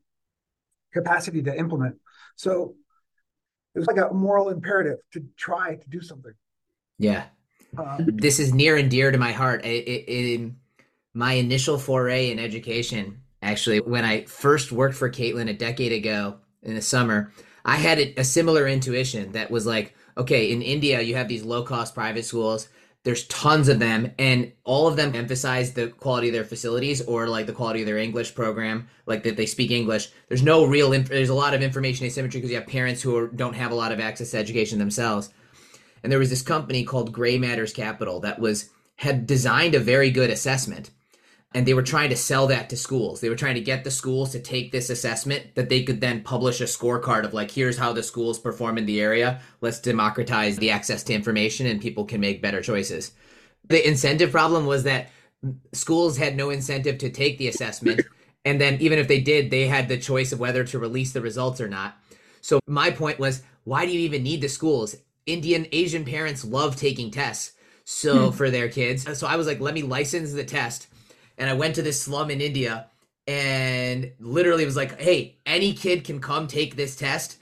[0.93, 1.97] capacity to implement.
[2.37, 2.75] So
[3.75, 6.33] it was like a moral imperative to try to do something.
[6.99, 7.27] yeah.
[7.77, 9.65] Um, this is near and dear to my heart.
[9.65, 10.53] It, it, it,
[11.13, 16.39] my initial foray in education, actually, when I first worked for Caitlin a decade ago
[16.63, 17.31] in the summer,
[17.65, 21.43] I had a, a similar intuition that was like, okay, in India, you have these
[21.43, 22.69] low cost private schools.
[23.05, 27.27] There's tons of them, and all of them emphasize the quality of their facilities or
[27.27, 30.11] like the quality of their English program, like that they speak English.
[30.29, 33.17] There's no real, inf- there's a lot of information asymmetry because you have parents who
[33.17, 35.31] are, don't have a lot of access to education themselves
[36.03, 40.11] and there was this company called Gray Matters Capital that was had designed a very
[40.11, 40.91] good assessment
[41.55, 43.21] and they were trying to sell that to schools.
[43.21, 46.23] They were trying to get the schools to take this assessment that they could then
[46.23, 49.41] publish a scorecard of like here's how the schools perform in the area.
[49.61, 53.13] Let's democratize the access to information and people can make better choices.
[53.67, 55.11] The incentive problem was that
[55.73, 58.03] schools had no incentive to take the assessment
[58.45, 61.21] and then even if they did, they had the choice of whether to release the
[61.21, 61.97] results or not.
[62.41, 64.97] So my point was, why do you even need the schools?
[65.27, 67.53] Indian Asian parents love taking tests.
[67.85, 68.37] So hmm.
[68.37, 69.19] for their kids.
[69.19, 70.89] So I was like, let me license the test.
[71.39, 72.89] And I went to this slum in India
[73.27, 77.39] and literally was like, hey, any kid can come take this test.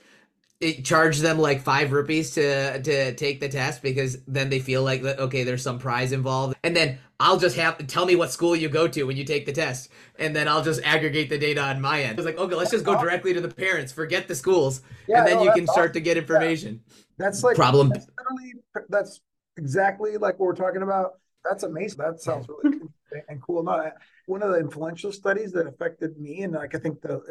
[0.59, 4.83] It charged them like five rupees to to take the test because then they feel
[4.83, 6.55] like okay, there's some prize involved.
[6.63, 9.45] And then I'll just have tell me what school you go to when you take
[9.45, 12.13] the test, and then I'll just aggregate the data on my end.
[12.13, 15.19] I was like, okay, let's just go directly to the parents, forget the schools, Yeah,
[15.19, 16.81] and then no, you can start to get information.
[17.19, 18.07] That's like Problem- That's,
[18.89, 19.21] that's
[19.57, 21.19] exactly like what we're talking about.
[21.43, 21.99] That's amazing.
[21.99, 22.79] That sounds really
[23.29, 23.63] and cool.
[23.63, 23.91] No,
[24.25, 27.21] one of the influential studies that affected me, and like I think the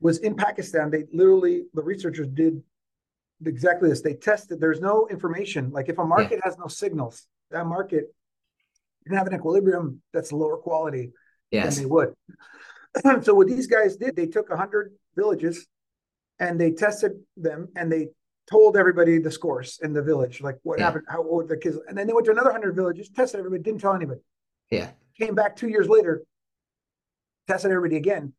[0.00, 0.90] was in Pakistan.
[0.90, 2.62] They literally the researchers did
[3.44, 4.00] exactly this.
[4.02, 4.60] They tested.
[4.60, 5.70] There's no information.
[5.70, 8.14] Like if a market has no signals, that market
[9.06, 11.12] can have an equilibrium that's lower quality
[11.52, 11.76] Yes.
[11.76, 12.12] than they would.
[13.24, 15.66] so what these guys did, they took hundred villages
[16.40, 18.08] and they tested them and they
[18.50, 20.86] told everybody the scores in the village, like what Yeah.
[20.86, 23.62] happened, how old the kids, and then they went to another hundred villages, tested everybody,
[23.62, 24.20] didn't tell anybody.
[24.70, 24.90] Yeah.
[25.18, 26.22] Came back two years later,
[27.46, 28.34] tested everybody again,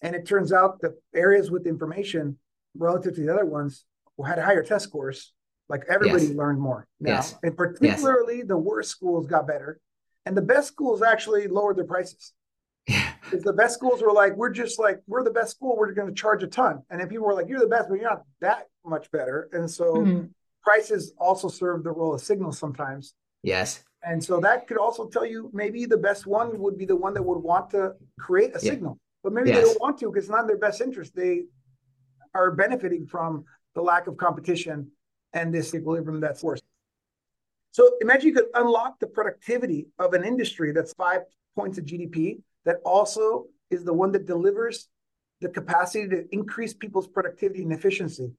[0.00, 2.38] and it turns out the areas with information
[2.76, 3.84] relative to the other ones
[4.24, 5.34] had higher test scores.
[5.68, 6.34] Like everybody Yes.
[6.36, 7.34] learned more now, Yes.
[7.42, 9.78] and particularly the worst schools got better,
[10.24, 12.32] and the best schools actually lowered their prices.
[12.86, 13.12] Yeah.
[13.26, 16.06] Because the best schools were like, we're just like, we're the best school, we're going
[16.06, 16.84] to charge a ton.
[16.88, 19.48] And then people were like, you're the best, but you're not that much better.
[19.52, 20.30] And so Mhm.
[20.62, 23.14] prices also serve the role of signal sometimes.
[23.42, 23.82] Yes.
[24.02, 27.14] And so that could also tell you maybe the best one would be the one
[27.14, 28.72] that would want to create a Yeah.
[28.72, 31.14] signal, but maybe they don't want to because it's not in their best interest.
[31.14, 31.46] They
[32.34, 34.90] are benefiting from the lack of competition
[35.32, 36.64] and this equilibrium that's forced.
[37.72, 41.22] So imagine you could unlock the productivity of an industry that's five
[41.54, 44.88] points of GDP that also is the one that delivers
[45.40, 48.32] the capacity to increase people's productivity and efficiency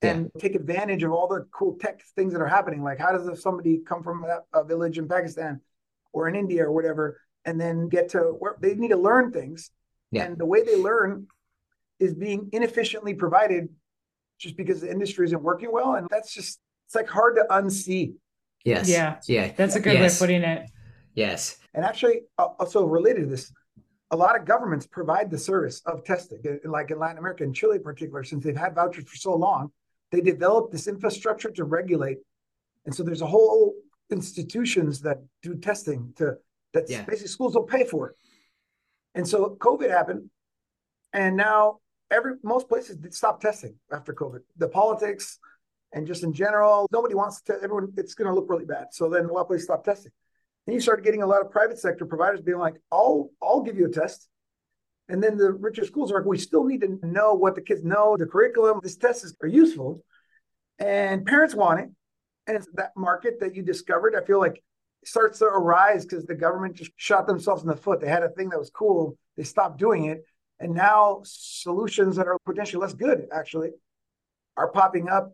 [0.00, 2.82] and take advantage of all the cool tech things that are happening.
[2.82, 5.60] Like, how does somebody come from a, a village in Pakistan
[6.12, 9.70] or in India or whatever, and then get to where they need to learn things?
[10.10, 10.24] Yeah.
[10.24, 11.26] And the way they learn
[11.98, 13.68] is being inefficiently provided
[14.38, 15.96] just because the industry isn't working well.
[15.96, 18.14] And that's just, it's like hard to unsee.
[18.64, 18.88] Yes.
[18.88, 19.18] Yeah.
[19.26, 19.52] Yeah.
[19.56, 20.70] That's a good way of putting it.
[21.14, 21.58] Yes.
[21.74, 23.52] And actually, uh, also related to this,
[24.10, 27.54] a lot of governments provide the service of testing, Uh, like in Latin America and
[27.54, 29.72] Chile in particular, since they've had vouchers for so long,
[30.10, 32.18] they developed this infrastructure to regulate.
[32.86, 33.74] And so there's a whole
[34.10, 36.36] institutions that do testing to
[36.72, 37.04] that Yeah.
[37.04, 38.16] basically schools don't pay for it.
[39.14, 40.30] And so COVID happened,
[41.12, 44.40] and now every most places did stop testing after COVID.
[44.56, 45.38] The politics
[45.92, 47.54] and just in general, nobody wants to.
[47.62, 48.88] Everyone, it's going to look really bad.
[48.92, 50.12] So then a lot of places stop testing.
[50.66, 53.76] Then you start getting a lot of private sector providers being like, "I'll I'll give
[53.78, 54.28] you a test,"
[55.08, 57.84] and then the richer schools are like, "We still need to know what the kids
[57.84, 58.80] know, the curriculum.
[58.82, 60.04] This test is are useful,
[60.78, 61.90] and parents want it."
[62.46, 64.62] And it's that market that you discovered, I feel like
[65.04, 68.00] starts to arise because the government just shot themselves in the foot.
[68.00, 70.24] They had a thing that was cool, they stopped doing it,
[70.60, 73.70] and now solutions that are potentially less good actually
[74.56, 75.32] are popping up,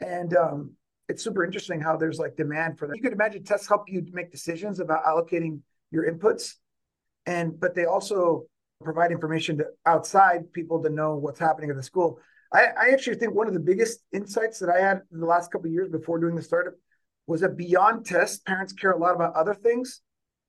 [0.00, 0.72] and um,
[1.08, 2.96] it's super interesting how there's like demand for that.
[2.96, 6.54] You could imagine tests help you make decisions about allocating your inputs,
[7.26, 8.46] and but they also
[8.82, 12.18] provide information to outside people to know what's happening at the school.
[12.52, 15.50] I, I actually think one of the biggest insights that I had in the last
[15.50, 16.74] couple of years before doing the startup
[17.26, 20.02] was that beyond tests, parents care a lot about other things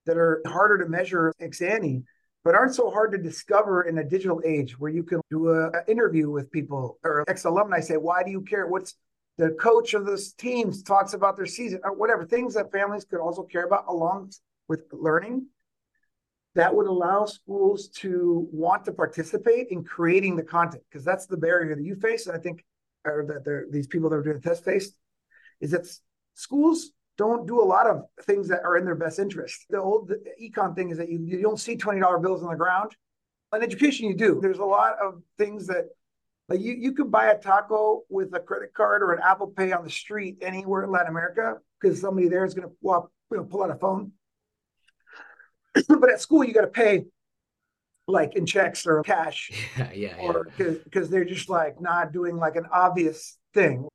[0.06, 2.04] that are harder to measure ex ante,
[2.44, 5.70] but aren't so hard to discover in a digital age where you can do a,
[5.70, 8.68] a interview with people or ex alumni say, why do you care?
[8.68, 8.96] What's
[9.38, 13.20] the coach of this teams talks about their season or whatever things that families could
[13.20, 14.32] also care about along
[14.68, 15.48] with learning
[16.56, 21.38] that would allow schools to want to participate in creating the content because that's the
[21.38, 22.64] barrier that you face and i think
[23.06, 24.98] or that these people that are doing the test faced
[25.62, 25.88] is that
[26.36, 29.66] schools don't do a lot of things that are in their best interest.
[29.70, 30.12] The old
[30.42, 32.96] econ thing is that you, you don't see $20 bills on the ground.
[33.54, 34.40] In education you do.
[34.42, 35.90] There's a lot of things that
[36.50, 39.72] like you, you could buy a taco with a credit card or an apple pay
[39.72, 43.44] on the street anywhere in latin america because somebody there is going to you know,
[43.44, 44.12] pull out a phone
[45.88, 47.06] but at school you got to pay
[48.08, 49.92] like in checks or cash Yeah.
[49.94, 50.16] Yeah.
[50.18, 50.28] yeah.
[50.28, 53.88] or because they're just like not doing like an obvious thing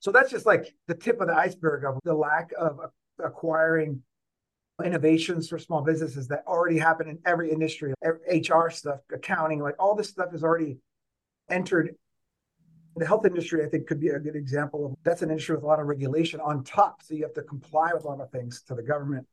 [0.00, 2.80] so that's just like the tip of the iceberg of the lack of
[3.22, 4.02] acquiring
[4.84, 9.94] innovations for small businesses that already happen in every industry hr stuff accounting like all
[9.94, 10.78] this stuff is already
[11.48, 11.94] entered
[12.96, 15.64] the health industry i think could be a good example of that's an industry with
[15.64, 18.30] a lot of regulation on top so you have to comply with a lot of
[18.30, 19.26] things to the government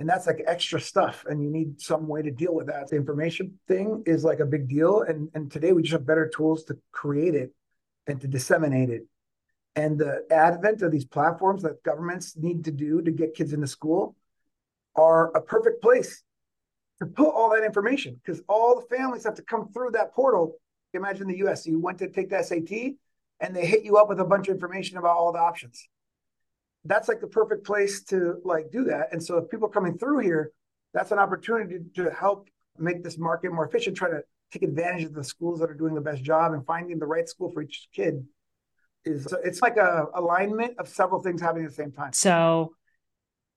[0.00, 2.88] and that's like extra stuff and you need some way to deal with that.
[2.88, 6.26] The information thing is like a big deal and and today we just have better
[6.26, 7.52] tools to create it
[8.06, 9.02] and to disseminate it.
[9.76, 13.66] And the advent of these platforms that governments need to do to get kids into
[13.66, 14.16] school
[14.96, 16.22] are a perfect place
[16.98, 20.56] to put all that information because all the families have to come through that portal.
[20.94, 22.70] Imagine the us you went to take the sat
[23.40, 25.86] and they hit you up with a bunch of information about all the options
[26.84, 29.08] that's like the perfect place to like do that.
[29.12, 30.52] And so if people are coming through here,
[30.94, 35.14] that's an opportunity to help make this market more efficient, try to take advantage of
[35.14, 37.88] the schools that are doing the best job and finding the right school for each
[37.94, 38.24] kid
[39.04, 42.12] is so it's like a alignment of several things happening at the same time.
[42.12, 42.74] So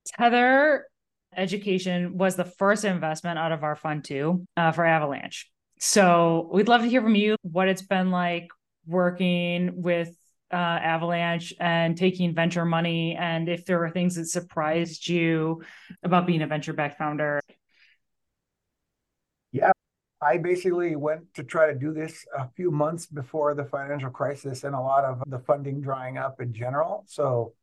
[0.05, 0.85] Tether
[1.35, 5.49] Education was the first investment out of our fund too uh, for Avalanche.
[5.79, 8.47] So we'd love to hear from you what it's been like
[8.85, 10.15] working with
[10.53, 15.63] uh, Avalanche and taking venture money, and if there were things that surprised you
[16.03, 17.41] about being a venture backed founder.
[19.51, 19.71] Yeah,
[20.21, 24.63] I basically went to try to do this a few months before the financial crisis
[24.63, 27.03] and a lot of the funding drying up in general.
[27.07, 27.53] So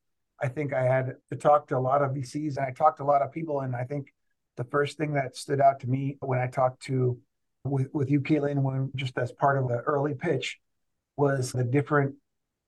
[0.43, 3.05] I think I had to talk to a lot of VCs and I talked to
[3.05, 3.61] a lot of people.
[3.61, 4.13] And I think
[4.57, 7.19] the first thing that stood out to me when I talked to
[7.65, 10.59] with, with you, Caitlin, when just as part of the early pitch
[11.17, 12.15] was the different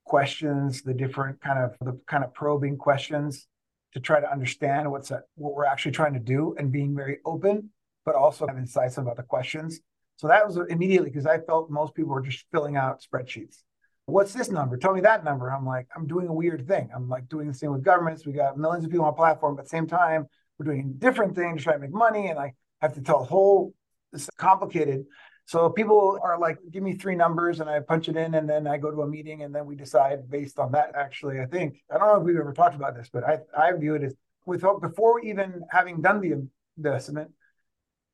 [0.04, 3.46] questions, the different kind of the kind of probing questions
[3.94, 7.70] to try to understand what's what we're actually trying to do and being very open,
[8.04, 9.80] but also have insights about the questions.
[10.16, 13.62] So that was immediately because I felt most people were just filling out spreadsheets.
[14.06, 14.76] What's this number?
[14.76, 15.50] Tell me that number.
[15.50, 16.90] I'm like, I'm doing a weird thing.
[16.94, 18.26] I'm like doing the same with governments.
[18.26, 20.26] We got millions of people on a platform, but at the same time,
[20.58, 22.28] we're doing different things to try to make money.
[22.28, 23.74] And I have to tell a whole
[24.12, 25.04] it's complicated.
[25.44, 28.66] So people are like, give me three numbers and I punch it in and then
[28.66, 30.92] I go to a meeting and then we decide based on that.
[30.94, 33.72] Actually, I think, I don't know if we've ever talked about this, but I, I
[33.72, 34.14] view it as
[34.46, 37.32] without before even having done the investment,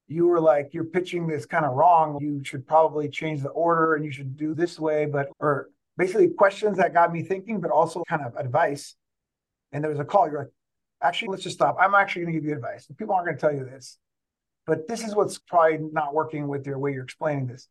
[0.08, 2.18] you were like, you're pitching this kind of wrong.
[2.20, 6.28] You should probably change the order and you should do this way, but, or basically
[6.30, 8.96] questions that got me thinking, but also kind of advice.
[9.70, 10.30] And there was a call.
[10.30, 10.52] You're like,
[11.02, 11.76] actually, let's just stop.
[11.78, 12.88] I'm actually going to give you advice.
[12.96, 13.98] People aren't going to tell you this
[14.68, 17.68] but this is what's probably not working with your way you're explaining this.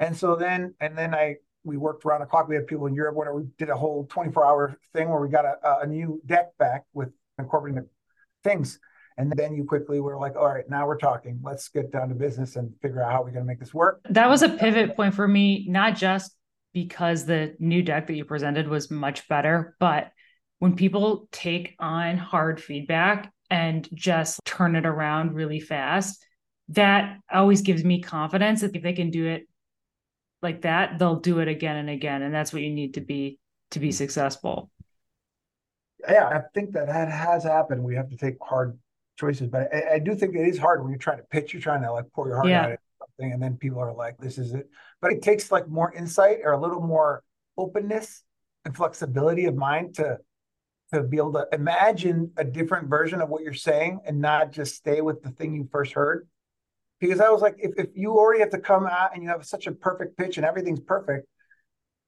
[0.00, 2.48] And so then, and then I, we worked around the clock.
[2.48, 5.28] We had people in Europe where we did a whole 24 hour thing where we
[5.28, 7.88] got a, a new deck back with incorporating the
[8.42, 8.80] things.
[9.18, 11.40] And then you quickly were like, all right, now we're talking.
[11.42, 14.00] Let's get down to business and figure out how we're going to make this work.
[14.08, 16.34] That was a pivot point for me, not just
[16.72, 20.12] because the new deck that you presented was much better, but
[20.60, 26.24] when people take on hard feedback and just turn it around really fast,
[26.70, 29.48] that always gives me confidence that if they can do it
[30.42, 32.22] like that, they'll do it again and again.
[32.22, 33.38] And that's what you need to be
[33.72, 34.70] to be successful.
[36.08, 37.82] Yeah, I think that that has happened.
[37.82, 38.78] We have to take hard
[39.18, 41.62] choices, but I, I do think it is hard when you're trying to pitch, you're
[41.62, 42.62] trying to like pour your heart yeah.
[42.62, 44.68] out at something, and then people are like, "This is it."
[45.00, 47.22] But it takes like more insight or a little more
[47.56, 48.22] openness
[48.64, 50.18] and flexibility of mind to
[50.96, 54.74] to be able to imagine a different version of what you're saying and not just
[54.74, 56.28] stay with the thing you first heard.
[57.00, 59.44] Because I was like, if, if you already have to come out and you have
[59.44, 61.26] such a perfect pitch and everything's perfect,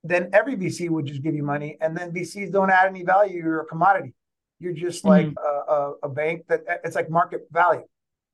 [0.02, 1.76] then every VC would just give you money.
[1.80, 3.42] And then VCs don't add any value.
[3.42, 4.14] You're a commodity.
[4.60, 5.70] You're just like mm-hmm.
[5.70, 7.84] a, a, a bank that it's like market value.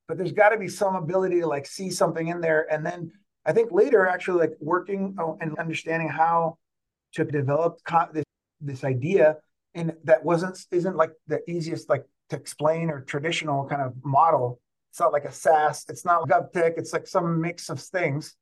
[0.07, 2.71] But there's got to be some ability to like see something in there.
[2.71, 3.11] And then
[3.45, 6.57] I think later, actually, like working and understanding how
[7.13, 7.79] to develop
[8.13, 8.25] this,
[8.61, 9.37] this idea
[9.75, 14.59] and that wasn't isn't like the easiest like to explain or traditional kind of model.
[14.91, 15.85] It's not like a SaaS.
[15.89, 16.77] It's not GovTech.
[16.77, 18.35] It's like some mix of things,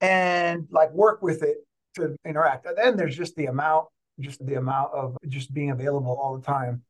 [0.00, 1.58] and like work with it
[1.96, 2.66] to interact.
[2.66, 3.86] And then there's just the amount,
[4.18, 6.82] just the amount of just being available all the time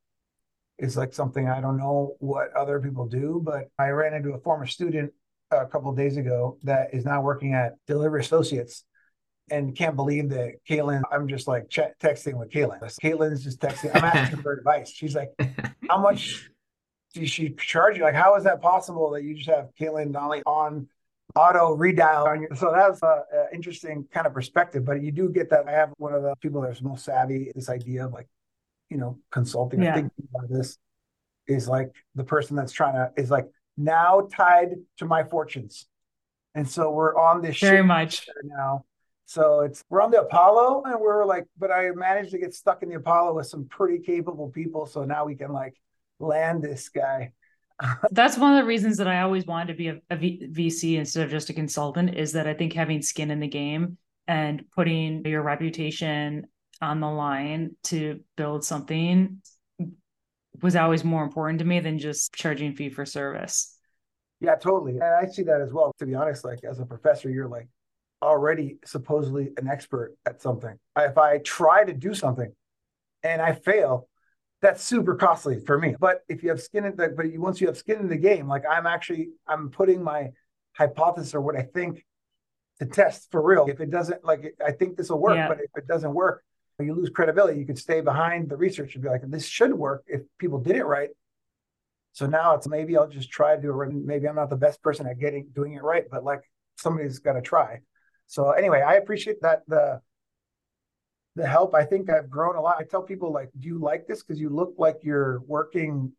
[0.79, 4.39] is like something I don't know what other people do, but I ran into a
[4.39, 5.13] former student
[5.51, 8.85] a couple days ago that is now working at Delivery Associates
[9.51, 12.81] and can't believe that Caitlin, I'm just like ch- texting with Caitlin.
[13.03, 13.95] Caitlin's just texting.
[13.95, 14.91] I'm asking for advice.
[14.91, 15.33] She's like,
[15.89, 16.49] how much
[17.13, 18.05] does she charge you?
[18.05, 20.89] Like, how is that possible that you just have Caitlin not only on
[21.37, 25.13] auto redial on your, so that's an uh, uh, interesting kind of perspective, but you
[25.13, 25.69] do get that.
[25.69, 28.29] I have one of the people that's most savvy, this idea of like,
[28.89, 29.95] you know, consulting yeah.
[29.95, 30.79] thinking about this
[31.47, 35.87] is like the person that's trying to, is like now tied to my fortunes.
[36.55, 38.85] And so we're on this very much now
[39.27, 42.83] so it's we're on the Apollo and we're like, but I managed to get stuck
[42.83, 44.87] in the Apollo with some pretty capable people.
[44.87, 45.75] So now we can like
[46.19, 47.33] land this guy.
[48.11, 50.97] That's one of the reasons that I always wanted to be a, a v- VC
[50.97, 54.65] instead of just a consultant is that I think having skin in the game and
[54.75, 56.47] putting your reputation
[56.81, 59.41] on the line to build something
[60.63, 63.77] was always more important to me than just charging fee for service.
[64.41, 64.93] Yeah, totally.
[64.93, 65.93] And I see that as well.
[65.99, 67.69] To be honest, like as a professor, you're like,
[68.23, 70.79] already supposedly an expert at something.
[70.97, 72.53] If I try to do something
[73.23, 74.09] and I fail,
[74.63, 75.95] that's super costly for me.
[75.99, 78.49] But if you have skin in the, but once you have skin in the game,
[78.49, 80.31] like I'm actually, I'm putting my
[80.73, 82.05] hypothesis or what I think
[82.81, 83.67] to test for real.
[83.69, 85.49] If it doesn't, like, I think this will work, yeah.
[85.49, 86.43] but if it doesn't work,
[86.81, 87.59] you lose credibility.
[87.61, 90.77] You could stay behind the research and be like, this should work if people did
[90.77, 91.11] it right.
[92.13, 93.93] So now it's maybe I'll just try to do it.
[93.93, 96.41] Maybe I'm not the best person at getting doing it right, but like
[96.77, 97.81] somebody's got to try.
[98.27, 100.01] So anyway, I appreciate that the
[101.37, 101.75] the help.
[101.75, 102.77] I think I've grown a lot.
[102.79, 104.23] I tell people like, do you like this?
[104.23, 106.13] Because you look like you're working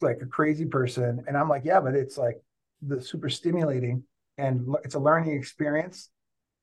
[0.00, 1.24] like a crazy person.
[1.26, 2.40] And I'm like, yeah, but it's like
[2.82, 4.04] the super stimulating
[4.38, 6.10] and it's a learning experience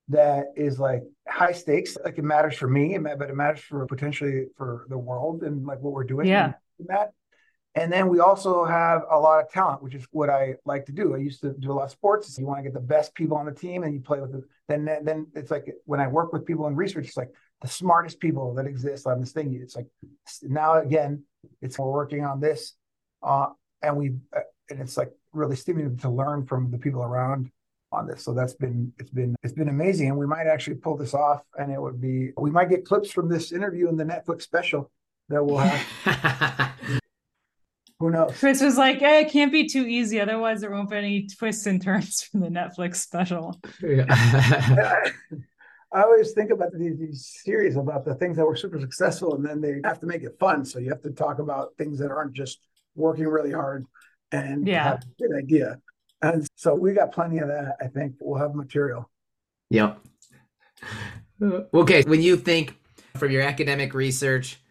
[0.09, 1.97] that is like high stakes.
[2.03, 5.79] Like it matters for me, but it matters for potentially for the world and like
[5.79, 6.27] what we're doing.
[6.27, 6.53] Yeah.
[6.87, 7.11] that.
[7.79, 10.91] And then we also have a lot of talent, which is what I like to
[10.91, 11.15] do.
[11.15, 12.35] I used to do a lot of sports.
[12.35, 14.33] So you want to get the best people on the team and you play with
[14.33, 14.43] them.
[14.67, 18.19] Then, then it's like when I work with people in research, it's like the smartest
[18.19, 19.57] people that exist on this thing.
[19.61, 19.87] It's like
[20.43, 21.23] now again,
[21.61, 22.73] it's we're working on this,
[23.23, 23.47] uh,
[23.81, 27.49] and we uh, and it's like really stimulating to learn from the people around
[27.93, 28.23] on this.
[28.23, 31.43] So that's been it's been it's been amazing, and we might actually pull this off,
[31.57, 34.91] and it would be we might get clips from this interview in the Netflix special
[35.29, 36.73] that we'll have.
[37.99, 38.37] Who knows?
[38.37, 41.65] Chris was like, eh, "It can't be too easy, otherwise there won't be any twists
[41.65, 44.05] and turns from the Netflix special." Yeah,
[45.91, 49.45] I always think about these, these series about the things that were super successful, and
[49.45, 50.63] then they have to make it fun.
[50.63, 52.59] So you have to talk about things that aren't just
[52.95, 53.85] working really hard
[54.31, 54.83] and yeah.
[54.83, 55.79] have a good idea.
[56.21, 57.75] And so we got plenty of that.
[57.81, 59.09] I think we'll have material.
[59.69, 59.99] Yep.
[61.73, 62.03] Okay.
[62.03, 62.75] When you think
[63.15, 64.61] from your academic research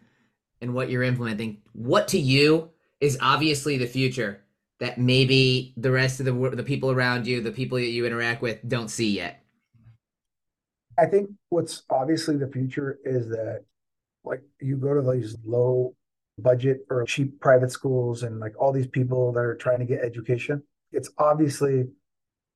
[0.61, 2.69] and what you're implementing, what to you
[3.01, 4.43] is obviously the future
[4.79, 8.41] that maybe the rest of the the people around you, the people that you interact
[8.41, 9.43] with, don't see yet?
[10.97, 13.63] I think what's obviously the future is that
[14.23, 15.95] like you go to these low
[16.37, 19.99] budget or cheap private schools and like all these people that are trying to get
[20.03, 20.63] education.
[20.91, 21.85] It's obviously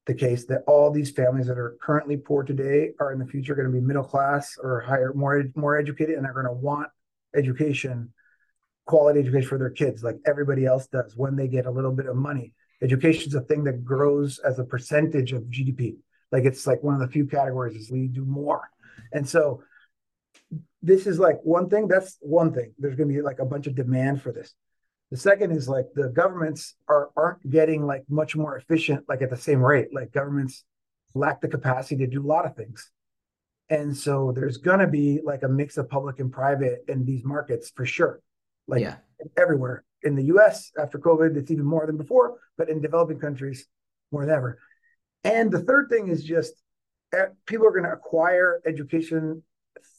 [0.06, 3.56] the case that all these families that are currently poor today are in the future
[3.56, 6.90] going to be middle class or higher, more more educated, and they're going to want
[7.36, 8.12] education,
[8.86, 12.08] quality education for their kids, like everybody else does when they get a little bit
[12.08, 12.54] of money.
[12.82, 15.98] Education is a thing that grows as a percentage of GDP.
[16.32, 18.70] Like it's like one of the few categories is we do more.
[19.14, 19.64] And so
[20.82, 22.74] this is like one thing, that's one thing.
[22.78, 24.54] There's gonna be like a bunch of demand for this.
[25.12, 29.30] The second is like the governments are aren't getting like much more efficient like at
[29.30, 29.90] the same rate.
[29.94, 30.66] Like governments
[31.14, 32.92] lack the capacity to do a lot of things.
[33.70, 37.72] And so there's gonna be like a mix of public and private in these markets
[37.74, 38.20] for sure.
[38.68, 38.98] Like yeah.
[39.38, 39.84] everywhere.
[40.04, 43.68] In the US after COVID, it's even more than before, but in developing countries,
[44.12, 44.60] more than ever.
[45.24, 46.54] And the third thing is just
[47.14, 49.44] eh, people are going to acquire education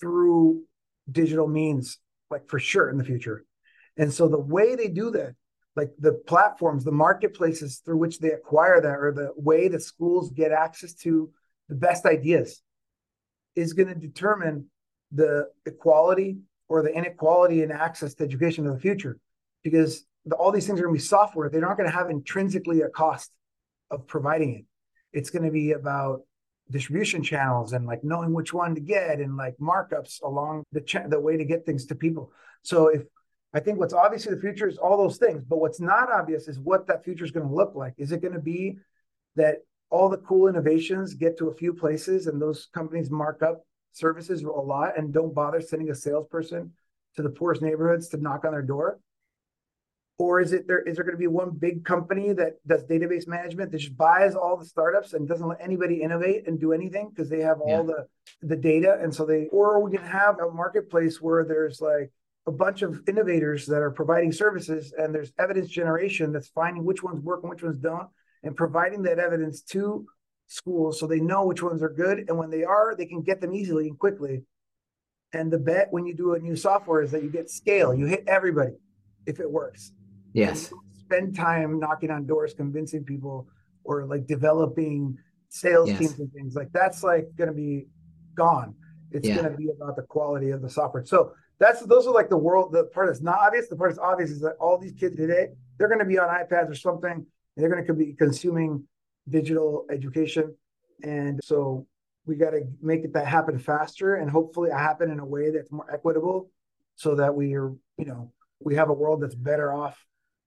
[0.00, 0.62] through
[1.10, 1.98] digital means,
[2.30, 3.44] like for sure in the future.
[3.96, 5.34] And so the way they do that,
[5.76, 10.30] like the platforms, the marketplaces through which they acquire that, or the way that schools
[10.30, 11.30] get access to
[11.68, 12.62] the best ideas,
[13.56, 14.66] is going to determine
[15.12, 16.38] the equality
[16.68, 19.18] or the inequality in access to education in the future.
[19.62, 22.10] Because the, all these things are going to be software; they're not going to have
[22.10, 23.30] intrinsically a cost
[23.90, 24.64] of providing it
[25.14, 26.22] it's going to be about
[26.70, 31.20] distribution channels and like knowing which one to get and like markups along the the
[31.20, 32.32] way to get things to people.
[32.62, 33.02] So if
[33.54, 36.58] I think what's obviously the future is all those things, but what's not obvious is
[36.58, 37.94] what that future is going to look like.
[37.96, 38.78] Is it going to be
[39.36, 39.58] that
[39.90, 43.64] all the cool innovations get to a few places and those companies mark up
[43.97, 46.72] services a lot and don't bother sending a salesperson
[47.16, 48.99] to the poorest neighborhoods to knock on their door?
[50.18, 53.26] or is it there is there going to be one big company that does database
[53.26, 57.09] management that just buys all the startups and doesn't let anybody innovate and do anything
[57.09, 57.95] because they have all yeah.
[58.40, 62.11] the the data and so they or we can have a marketplace where there's like
[62.47, 67.03] a bunch of innovators that are providing services and there's evidence generation that's finding which
[67.03, 68.09] ones work and which ones don't
[68.45, 70.07] and providing that evidence to
[70.47, 73.40] schools so they know which ones are good and when they are they can get
[73.40, 74.42] them easily and quickly
[75.32, 78.07] and the bet when you do a new software is that you get scale you
[78.07, 78.72] hit everybody
[79.26, 79.92] if it works
[80.34, 80.72] Yes.
[80.99, 83.49] Spend time knocking on doors, convincing people,
[83.84, 85.16] or like developing
[85.49, 85.99] sales yes.
[85.99, 87.86] teams and things like that's like going to be
[88.34, 88.74] gone.
[89.12, 89.36] It's yeah.
[89.36, 91.05] going to be about the quality of the software.
[91.05, 92.72] So that's those are like the world.
[92.72, 93.68] The part that's not obvious.
[93.68, 96.28] The part that's obvious is that all these kids today they're going to be on
[96.28, 97.26] iPads or something.
[97.57, 98.84] they're going to be consuming
[99.28, 100.54] digital education,
[101.02, 101.86] and so
[102.26, 105.70] we got to make it that happen faster and hopefully happen in a way that's
[105.70, 106.50] more equitable,
[106.96, 110.04] so that we are you know we have a world that's better off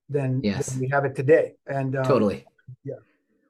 [0.09, 0.71] than, yes.
[0.71, 1.53] than we have it today.
[1.65, 2.45] And um, totally,
[2.83, 2.95] yeah.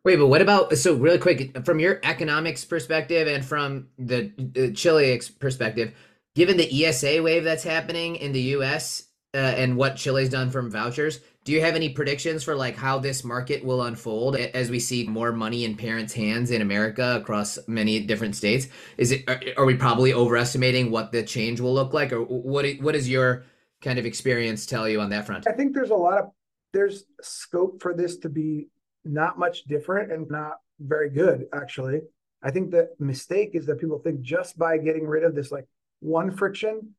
[0.04, 4.72] Wait, but what about so really quick from your economics perspective and from the, the
[4.72, 5.94] Chile perspective?
[6.34, 9.08] Given the ESA wave that's happening in the U.S.
[9.34, 13.00] Uh, and what Chile's done from vouchers, do you have any predictions for like how
[13.00, 17.58] this market will unfold as we see more money in parents' hands in America across
[17.70, 18.68] many different states?
[18.98, 22.66] Is it are, are we probably overestimating what the change will look like, or what
[22.82, 23.46] what is your
[23.82, 25.48] kind of experience tell you on that front?
[25.48, 26.26] I think there's a lot of
[26.74, 28.68] there's scope for this to be
[29.06, 32.02] not much different and not very good, actually.
[32.44, 35.66] I think the mistake is that people think just by getting rid of this like
[36.02, 36.94] one friction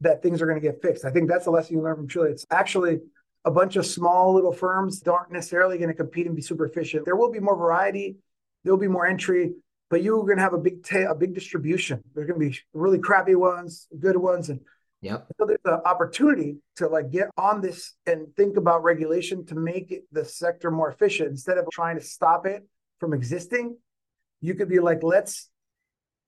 [0.00, 1.04] that things are going to get fixed.
[1.04, 2.30] I think that's the lesson you learn from Chile.
[2.30, 3.00] It's actually
[3.44, 6.66] a bunch of small little firms that aren't necessarily going to compete and be super
[6.66, 7.04] efficient.
[7.04, 8.16] There will be more variety,
[8.62, 9.52] there'll be more entry,
[9.90, 12.02] but you're going to have a big tail, a big distribution.
[12.14, 14.60] There's going to be really crappy ones, good ones, and
[15.04, 15.26] Yep.
[15.38, 19.92] So there's an opportunity to like get on this and think about regulation to make
[19.92, 22.66] it, the sector more efficient instead of trying to stop it
[23.00, 23.76] from existing.
[24.40, 25.50] You could be like, let's,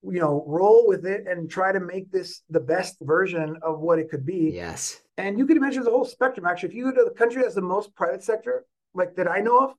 [0.03, 3.99] you know, roll with it and try to make this the best version of what
[3.99, 4.51] it could be.
[4.53, 5.01] Yes.
[5.19, 6.47] And you can imagine the whole spectrum.
[6.47, 8.64] Actually, if you go to the country that has the most private sector,
[8.95, 9.75] like that I know of,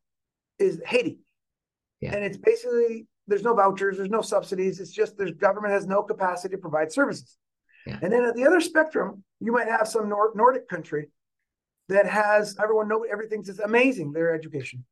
[0.60, 1.20] is Haiti.
[2.02, 2.16] Yeah.
[2.16, 4.80] And it's basically there's no vouchers, there's no subsidies.
[4.80, 7.38] It's just there's government has no capacity to provide services.
[7.86, 8.00] Yeah.
[8.02, 11.10] And then at the other spectrum, you might have some Nord- Nordic country
[11.90, 14.86] that has everyone know everything's just amazing their education.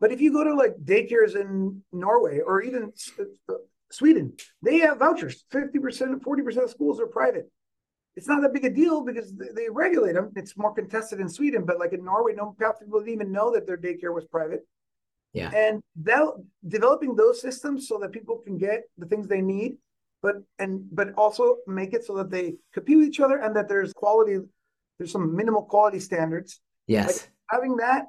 [0.00, 2.92] But if you go to like daycares in Norway or even
[3.90, 4.32] Sweden,
[4.62, 5.44] they have vouchers.
[5.52, 7.48] 50%, 40% of schools are private.
[8.14, 10.32] It's not that big a deal because they, regulate them.
[10.36, 13.66] It's more contested in Sweden, but like in Norway, no people didn't even know that
[13.66, 14.66] their daycare was private.
[15.32, 15.50] Yeah.
[15.54, 16.24] And that
[16.68, 19.78] developing those systems so that people can get the things they need,
[20.20, 23.66] but and but also make it so that they compete with each other and that
[23.66, 24.38] there's quality,
[24.98, 26.60] there's some minimal quality standards.
[26.86, 27.06] Yes.
[27.06, 28.08] Like having that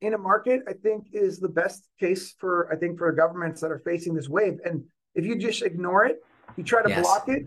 [0.00, 3.70] in a market, I think, is the best case for I think for governments that
[3.70, 4.58] are facing this wave.
[4.64, 4.84] And
[5.14, 6.24] if you just ignore it,
[6.56, 7.02] you try to Yes.
[7.02, 7.46] block it.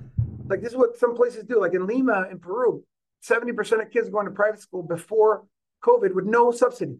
[0.49, 1.59] Like this is what some places do.
[1.59, 2.83] Like in Lima, in Peru,
[3.21, 5.45] seventy percent of kids going to private school before
[5.83, 6.97] COVID with no subsidy.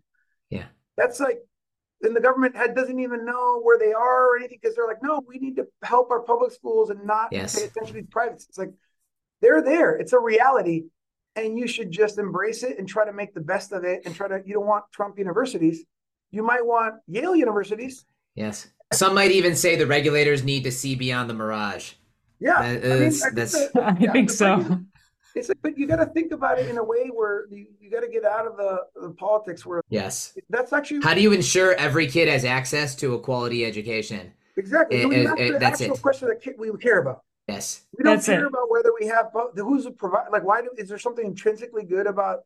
[0.50, 0.66] Yeah.
[0.98, 1.40] That's like,
[2.02, 5.02] and the government had, doesn't even know where they are or anything because they're like,
[5.02, 7.58] no, we need to help our public schools and not Yes.
[7.58, 8.46] pay attention to these privates.
[8.50, 8.72] It's like
[9.42, 9.96] they're there.
[9.96, 10.86] It's a reality,
[11.36, 14.04] and you should just embrace it and try to make the best of it.
[14.06, 14.42] And try to.
[14.46, 15.84] You don't want Trump universities.
[16.32, 18.06] You might want Yale universities.
[18.36, 18.68] Yes.
[18.94, 21.94] Some might even say the regulators need to see beyond the mirage.
[22.40, 24.80] Yeah, That I mean, I think that's- that- I yeah, think so.
[25.36, 27.92] It's like, but you got to think about it in a way where you, you
[27.92, 30.36] got to get out of the, the politics where Yes.
[30.50, 34.34] that's actually How do you ensure every kid has access to a quality education?
[34.56, 36.02] exactly Eh, doing eh, that's the that's actual it.
[36.02, 37.22] question that we care about.
[37.48, 37.84] Yes.
[37.98, 38.48] We don't That's care it.
[38.48, 39.28] about whether we have.
[39.56, 40.28] Who's a provide?
[40.32, 42.40] Like, why do, is there something intrinsically good about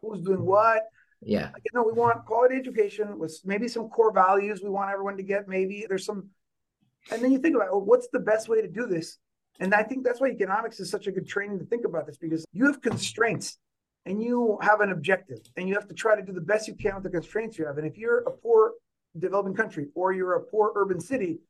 [0.00, 0.82] who's doing what?
[1.20, 1.50] Yeah.
[1.52, 4.60] Like, you know, we want quality education with maybe some core values.
[4.62, 5.46] We want everyone to get.
[5.48, 6.30] Maybe there's some,
[7.12, 9.18] and then you think about, well, what's the best way to do this?
[9.60, 12.16] And I think that's why economics is such a good training to think about this
[12.16, 13.58] because you have constraints
[14.06, 16.74] and you have an objective and you have to try to do the best you
[16.74, 17.78] can with the constraints you have.
[17.78, 18.72] And if you're a poor
[19.18, 21.40] developing country or you're a poor urban city,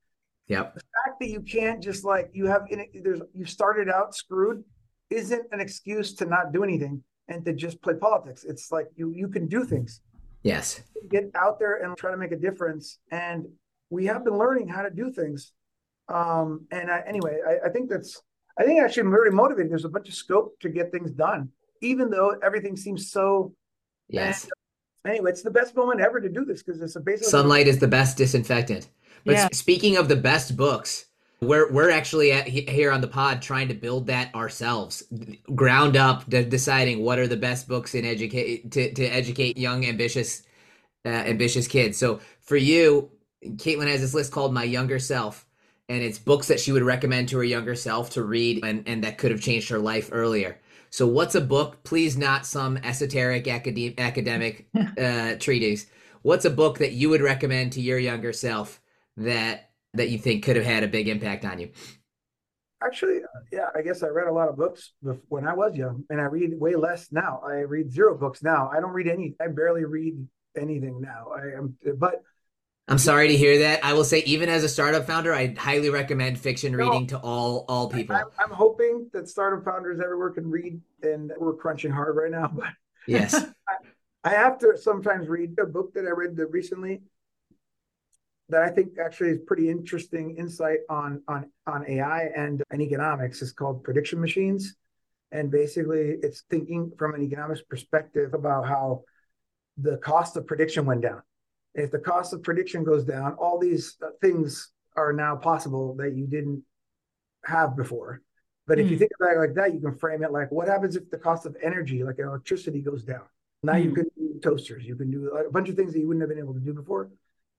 [0.47, 0.77] Yep.
[0.77, 4.15] the fact that you can't just like you have in it, there's you started out
[4.15, 4.65] screwed
[5.11, 8.45] isn't an excuse to not do anything and to just play politics.
[8.45, 10.01] It's like you you can do things.
[10.43, 10.83] Yes.
[11.11, 12.99] Get out there and try to make a difference.
[13.11, 13.47] And
[13.91, 15.53] we have been learning how to do things.
[16.09, 18.23] Um, and I, anyway, I, I think that's
[18.59, 19.71] I think actually I'm very motivated.
[19.71, 21.51] There's a bunch of scope to get things done,
[21.81, 23.55] even though everything seems so.
[24.09, 24.49] Yes.
[25.07, 27.79] Anyway, it's the best moment ever to do this because it's a basically Sunlight is
[27.79, 28.89] the best disinfectant.
[29.25, 29.49] But Yeah.
[29.53, 31.07] speaking of the best books,
[31.41, 35.05] we're we're actually at, here on the pod trying to build that ourselves,
[35.55, 39.87] ground up, de- deciding what are the best books in educate to to educate young
[39.87, 40.43] ambitious
[41.05, 41.97] uh, ambitious kids.
[41.97, 43.11] So for you,
[43.45, 45.47] Caitlin has this list called My Younger Self,
[45.89, 49.05] and it's books that she would recommend to her younger self to read and, and
[49.05, 50.59] that could have changed her life earlier.
[50.91, 51.83] So what's a book?
[51.85, 54.69] Please not some esoteric academic academic
[54.99, 55.87] uh, treatise.
[56.23, 58.81] What's a book that you would recommend to your younger self
[59.17, 61.71] that that you think could have had a big impact on you?
[62.83, 65.75] Actually, uh, yeah, I guess I read a lot of books bef- when I was
[65.75, 67.41] young, and I read way less now.
[67.45, 68.71] I read zero books now.
[68.73, 69.35] I don't read any.
[69.41, 70.15] I barely read
[70.57, 71.33] anything now.
[71.35, 72.23] I am, but
[72.89, 73.85] I'm sorry to hear that.
[73.85, 76.79] I will say, even as a startup founder, I highly recommend fiction No.
[76.79, 78.17] reading to all all people.
[78.17, 82.49] I'm, I'm hoping that startup founders everywhere can read, and we're crunching hard right now.
[82.55, 82.69] But
[83.07, 83.35] Yes.
[84.25, 87.01] I have to sometimes read a book that I read that recently
[88.51, 93.41] that I think actually is pretty interesting insight on on on AI and, and economics.
[93.43, 94.75] It's called Prediction Machines.
[95.31, 99.05] And basically it's thinking from an economics perspective about how
[99.77, 101.23] the cost of prediction went down.
[101.75, 106.15] If the cost of prediction goes down, all these uh, things are now possible that
[106.17, 106.63] you didn't
[107.45, 108.23] have before.
[108.67, 109.01] But if you Hmm.
[109.01, 111.47] think about it like that, you can frame it like what happens if the cost
[111.47, 113.23] of energy, like electricity, goes down?
[113.63, 113.95] Now you Hmm.
[113.97, 116.39] can do toasters, you can do a bunch of things that you wouldn't have been
[116.39, 117.11] able to do before.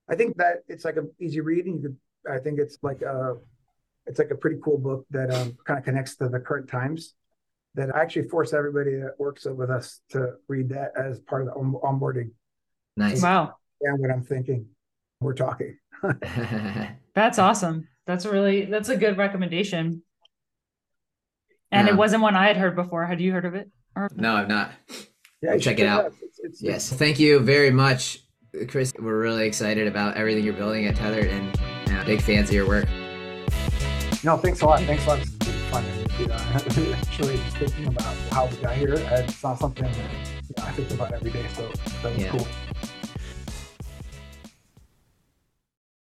[0.07, 1.97] I think that it's like an easy read, and you could.
[2.30, 3.38] I think it's like a,
[4.05, 7.16] it's like a pretty cool book that um, kind of connects to the current times.
[7.76, 11.47] That I actually force everybody that works with us to read that as part of
[11.49, 12.32] the on- onboarding.
[12.97, 13.22] Nice.
[13.22, 13.55] Wow.
[13.82, 14.65] And what I'm thinking,
[15.21, 15.77] we're talking.
[17.15, 17.88] That's awesome.
[18.07, 20.01] That's a really that's a good recommendation.
[21.71, 21.93] And Yeah.
[21.93, 23.05] it wasn't one I had heard before.
[23.05, 23.69] Had you heard of it?
[23.95, 24.71] Or no, I've not.
[24.89, 24.95] Yeah,
[25.41, 26.13] We'll you should check it out.
[26.21, 26.91] It's, it's, Yes.
[26.91, 28.19] Thank you very much,
[28.67, 28.91] Chris.
[28.97, 31.59] We're really excited about everything you're building at Tethered and
[31.91, 32.88] uh, big fans of your work.
[34.23, 34.82] No, thanks a lot.
[34.82, 35.19] Thanks a lot.
[35.71, 35.88] funny.
[36.19, 39.95] You know, actually just thinking about how we got here, and it's not something that
[39.95, 41.45] you know, I think about every day.
[41.55, 41.67] So
[42.01, 42.32] that was Yeah.
[42.32, 42.47] cool.